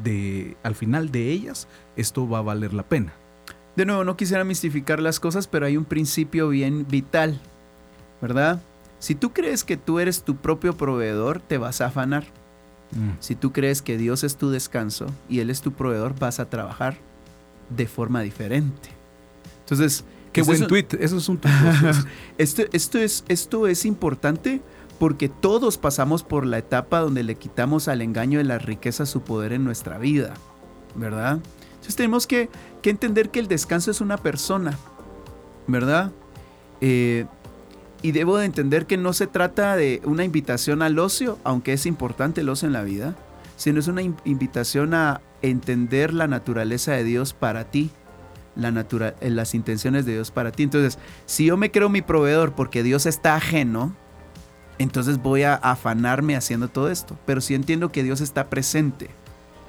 de, 0.04 0.58
al 0.64 0.76
final 0.76 1.12
de 1.12 1.32
ellas 1.32 1.68
esto 1.96 2.28
va 2.28 2.40
a 2.40 2.42
valer 2.42 2.74
la 2.74 2.84
pena. 2.84 3.14
De 3.78 3.86
nuevo, 3.86 4.04
no 4.04 4.18
quisiera 4.18 4.44
mistificar 4.44 5.00
las 5.00 5.20
cosas, 5.20 5.48
pero 5.48 5.68
hay 5.68 5.78
un 5.78 5.86
principio 5.86 6.50
bien 6.50 6.86
vital 6.90 7.40
¿verdad? 8.22 8.62
Si 9.00 9.16
tú 9.16 9.32
crees 9.32 9.64
que 9.64 9.78
tú 9.78 10.00
eres 10.00 10.24
tu 10.24 10.36
propio 10.36 10.76
proveedor, 10.76 11.40
te 11.40 11.58
vas 11.58 11.82
a 11.82 11.88
afanar. 11.88 12.24
Mm. 12.92 13.12
Si 13.20 13.36
tú 13.36 13.52
crees 13.52 13.82
que 13.82 13.98
Dios 13.98 14.24
es 14.24 14.38
tu 14.38 14.50
descanso 14.50 15.08
y 15.30 15.40
Él 15.40 15.50
es 15.50 15.62
tu 15.62 15.74
proveedor, 15.74 16.18
vas 16.18 16.40
a 16.40 16.50
trabajar 16.50 16.98
de 17.70 17.88
forma 17.88 18.22
diferente. 18.22 18.90
Entonces, 19.60 20.04
qué 20.32 20.42
buen 20.42 20.66
tweet. 20.68 20.88
Eso 21.00 21.18
es 21.18 21.30
un 21.30 21.38
tweet. 21.38 21.54
esto, 22.38 22.64
esto, 22.72 22.98
es, 22.98 23.24
esto 23.28 23.68
es 23.68 23.86
importante 23.86 24.62
porque 25.00 25.30
todos 25.30 25.78
pasamos 25.78 26.24
por 26.24 26.46
la 26.46 26.58
etapa 26.58 27.00
donde 27.00 27.24
le 27.24 27.36
quitamos 27.36 27.88
al 27.88 28.02
engaño 28.02 28.40
de 28.40 28.46
la 28.46 28.58
riqueza 28.58 29.06
su 29.06 29.22
poder 29.22 29.54
en 29.54 29.64
nuestra 29.64 29.98
vida, 29.98 30.34
¿verdad? 30.96 31.40
Entonces 31.74 31.96
tenemos 31.96 32.26
que, 32.26 32.50
que 32.82 32.90
entender 32.90 33.30
que 33.30 33.40
el 33.40 33.48
descanso 33.48 33.92
es 33.92 34.02
una 34.02 34.18
persona, 34.18 34.78
¿verdad? 35.68 36.12
Eh, 36.82 37.26
y 38.02 38.12
debo 38.12 38.38
de 38.38 38.46
entender 38.46 38.86
que 38.86 38.98
no 38.98 39.14
se 39.14 39.28
trata 39.28 39.76
de 39.76 40.02
una 40.06 40.24
invitación 40.24 40.82
al 40.82 41.00
ocio, 41.00 41.40
aunque 41.44 41.74
es 41.74 41.86
importante 41.86 42.42
el 42.42 42.50
ocio 42.50 42.68
en 42.68 42.74
la 42.74 42.84
vida, 42.84 43.16
sino 43.56 43.80
es 43.80 43.88
una 43.88 44.02
invitación 44.02 44.94
a 44.94 45.22
entender 45.42 46.14
la 46.14 46.28
naturaleza 46.28 46.94
de 46.94 47.04
Dios 47.04 47.34
para 47.34 47.66
ti, 47.66 47.90
la 48.56 48.70
eh, 49.22 49.30
las 49.30 49.56
intenciones 49.56 50.06
de 50.06 50.14
Dios 50.14 50.32
para 50.32 50.52
ti. 50.52 50.64
Entonces, 50.64 51.00
si 51.26 51.46
yo 51.46 51.58
me 51.58 51.72
creo 51.72 51.90
mi 51.90 52.02
proveedor 52.02 52.54
porque 52.54 52.84
Dios 52.84 53.06
está 53.06 53.36
ajeno, 53.36 53.96
entonces 54.78 55.18
voy 55.18 55.44
a 55.44 55.56
afanarme 55.56 56.36
haciendo 56.36 56.68
todo 56.68 56.90
esto. 56.90 57.18
Pero 57.26 57.42
si 57.42 57.56
entiendo 57.56 57.92
que 57.92 58.04
Dios 58.04 58.22
está 58.22 58.50
presente, 58.50 59.10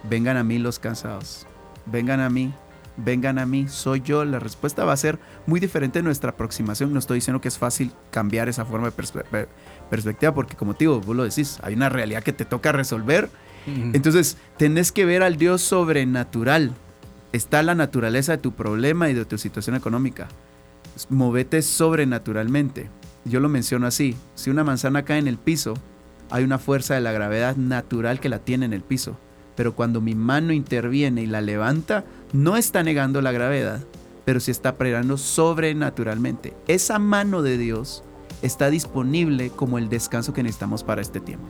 vengan 0.08 0.36
a 0.36 0.44
mí 0.44 0.58
los 0.58 0.78
cansados, 0.78 1.46
vengan 1.86 2.20
a 2.20 2.28
mí 2.28 2.52
vengan 2.98 3.38
a 3.38 3.46
mí, 3.46 3.68
soy 3.68 4.02
yo. 4.02 4.24
La 4.24 4.38
respuesta 4.38 4.84
va 4.84 4.92
a 4.92 4.96
ser 4.96 5.18
muy 5.46 5.60
diferente 5.60 6.00
de 6.00 6.02
nuestra 6.02 6.30
aproximación. 6.30 6.92
No 6.92 6.98
estoy 6.98 7.16
diciendo 7.16 7.40
que 7.40 7.48
es 7.48 7.58
fácil 7.58 7.92
cambiar 8.10 8.48
esa 8.48 8.64
forma 8.64 8.90
de 8.90 9.46
perspectiva, 9.90 10.34
porque 10.34 10.56
como 10.56 10.74
te 10.74 10.80
digo, 10.80 11.00
vos 11.00 11.16
lo 11.16 11.24
decís, 11.24 11.58
hay 11.62 11.74
una 11.74 11.88
realidad 11.88 12.22
que 12.22 12.32
te 12.32 12.44
toca 12.44 12.72
resolver. 12.72 13.30
Entonces, 13.66 14.38
tenés 14.56 14.92
que 14.92 15.04
ver 15.04 15.22
al 15.22 15.36
Dios 15.36 15.60
sobrenatural. 15.60 16.72
Está 17.32 17.62
la 17.62 17.74
naturaleza 17.74 18.32
de 18.32 18.38
tu 18.38 18.52
problema 18.52 19.10
y 19.10 19.14
de 19.14 19.26
tu 19.26 19.36
situación 19.36 19.76
económica. 19.76 20.28
Movete 21.10 21.60
sobrenaturalmente. 21.60 22.88
Yo 23.26 23.40
lo 23.40 23.50
menciono 23.50 23.86
así. 23.86 24.16
Si 24.34 24.48
una 24.48 24.64
manzana 24.64 25.04
cae 25.04 25.18
en 25.18 25.28
el 25.28 25.36
piso, 25.36 25.74
hay 26.30 26.44
una 26.44 26.58
fuerza 26.58 26.94
de 26.94 27.02
la 27.02 27.12
gravedad 27.12 27.56
natural 27.56 28.20
que 28.20 28.30
la 28.30 28.38
tiene 28.38 28.64
en 28.64 28.72
el 28.72 28.80
piso. 28.80 29.18
Pero 29.54 29.74
cuando 29.74 30.00
mi 30.00 30.14
mano 30.14 30.54
interviene 30.54 31.22
y 31.22 31.26
la 31.26 31.42
levanta, 31.42 32.04
no 32.32 32.56
está 32.56 32.82
negando 32.82 33.20
la 33.22 33.32
gravedad, 33.32 33.84
pero 34.24 34.40
sí 34.40 34.50
está 34.50 34.70
operando 34.70 35.16
sobrenaturalmente. 35.16 36.54
Esa 36.66 36.98
mano 36.98 37.42
de 37.42 37.58
Dios 37.58 38.04
está 38.42 38.70
disponible 38.70 39.50
como 39.50 39.78
el 39.78 39.88
descanso 39.88 40.32
que 40.32 40.42
necesitamos 40.42 40.84
para 40.84 41.00
este 41.00 41.20
tiempo. 41.20 41.46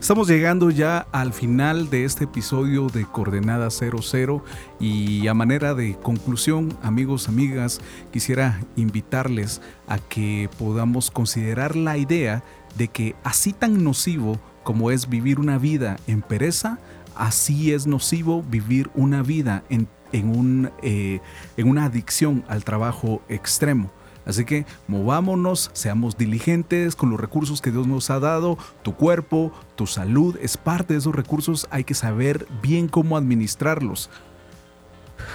Estamos 0.00 0.26
llegando 0.26 0.70
ya 0.70 1.06
al 1.12 1.32
final 1.32 1.88
de 1.88 2.04
este 2.04 2.24
episodio 2.24 2.88
de 2.88 3.04
Coordenada 3.04 3.70
00 3.70 4.44
y 4.80 5.28
a 5.28 5.34
manera 5.34 5.74
de 5.74 5.96
conclusión, 5.96 6.76
amigos, 6.82 7.28
amigas, 7.28 7.80
quisiera 8.10 8.60
invitarles 8.74 9.60
a 9.86 9.98
que 9.98 10.50
podamos 10.58 11.12
considerar 11.12 11.76
la 11.76 11.98
idea 11.98 12.42
de 12.76 12.88
que 12.88 13.14
así 13.22 13.52
tan 13.52 13.84
nocivo 13.84 14.40
como 14.64 14.90
es 14.90 15.08
vivir 15.08 15.38
una 15.38 15.58
vida 15.58 15.96
en 16.08 16.22
pereza, 16.22 16.80
así 17.14 17.72
es 17.72 17.86
nocivo 17.86 18.42
vivir 18.42 18.90
una 18.94 19.22
vida 19.22 19.62
en 19.68 19.86
en, 20.12 20.36
un, 20.36 20.70
eh, 20.82 21.20
en 21.56 21.68
una 21.68 21.84
adicción 21.86 22.44
al 22.48 22.64
trabajo 22.64 23.22
extremo. 23.28 23.90
Así 24.24 24.44
que 24.44 24.66
movámonos, 24.86 25.70
seamos 25.72 26.16
diligentes 26.16 26.94
con 26.94 27.10
los 27.10 27.20
recursos 27.20 27.60
que 27.60 27.72
Dios 27.72 27.86
nos 27.86 28.10
ha 28.10 28.20
dado. 28.20 28.56
Tu 28.82 28.94
cuerpo, 28.94 29.52
tu 29.76 29.86
salud 29.86 30.36
es 30.40 30.56
parte 30.56 30.94
de 30.94 31.00
esos 31.00 31.14
recursos. 31.14 31.66
Hay 31.70 31.84
que 31.84 31.94
saber 31.94 32.46
bien 32.62 32.88
cómo 32.88 33.16
administrarlos. 33.16 34.10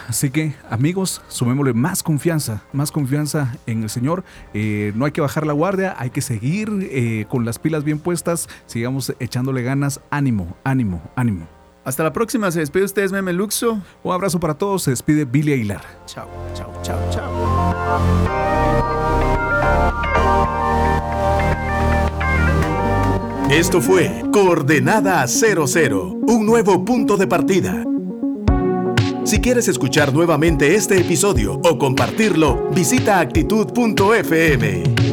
Así 0.07 0.29
que 0.29 0.55
amigos, 0.69 1.21
sumémosle 1.27 1.73
más 1.73 2.03
confianza, 2.03 2.63
más 2.73 2.91
confianza 2.91 3.55
en 3.65 3.83
el 3.83 3.89
Señor. 3.89 4.23
Eh, 4.53 4.91
no 4.95 5.05
hay 5.05 5.11
que 5.11 5.21
bajar 5.21 5.45
la 5.45 5.53
guardia, 5.53 5.95
hay 5.97 6.09
que 6.09 6.21
seguir 6.21 6.69
eh, 6.91 7.25
con 7.29 7.45
las 7.45 7.59
pilas 7.59 7.83
bien 7.83 7.99
puestas. 7.99 8.47
Sigamos 8.65 9.13
echándole 9.19 9.63
ganas. 9.63 10.01
Ánimo, 10.09 10.55
ánimo, 10.63 11.01
ánimo. 11.15 11.56
Hasta 11.87 12.03
la 12.03 12.11
próxima. 12.11 12.51
Se 12.51 12.59
despide 12.59 12.83
ustedes, 12.83 13.13
Meme 13.13 13.31
Luxo. 13.31 13.81
Un 14.03 14.13
abrazo 14.13 14.41
para 14.41 14.55
todos. 14.55 14.83
Se 14.83 14.91
despide 14.91 15.23
Billy 15.23 15.53
Aguilar. 15.53 15.81
Chao, 16.05 16.27
chao, 16.53 16.73
chao, 16.83 16.99
chao. 17.09 17.31
Esto 23.49 23.79
fue 23.79 24.25
Coordenada 24.33 25.25
00, 25.27 26.09
un 26.27 26.45
nuevo 26.45 26.83
punto 26.83 27.15
de 27.15 27.25
partida. 27.25 27.85
Si 29.23 29.39
quieres 29.39 29.69
escuchar 29.69 30.13
nuevamente 30.13 30.75
este 30.75 30.99
episodio 30.99 31.53
o 31.53 31.77
compartirlo, 31.77 32.67
visita 32.71 33.21
actitud.fm. 33.21 35.06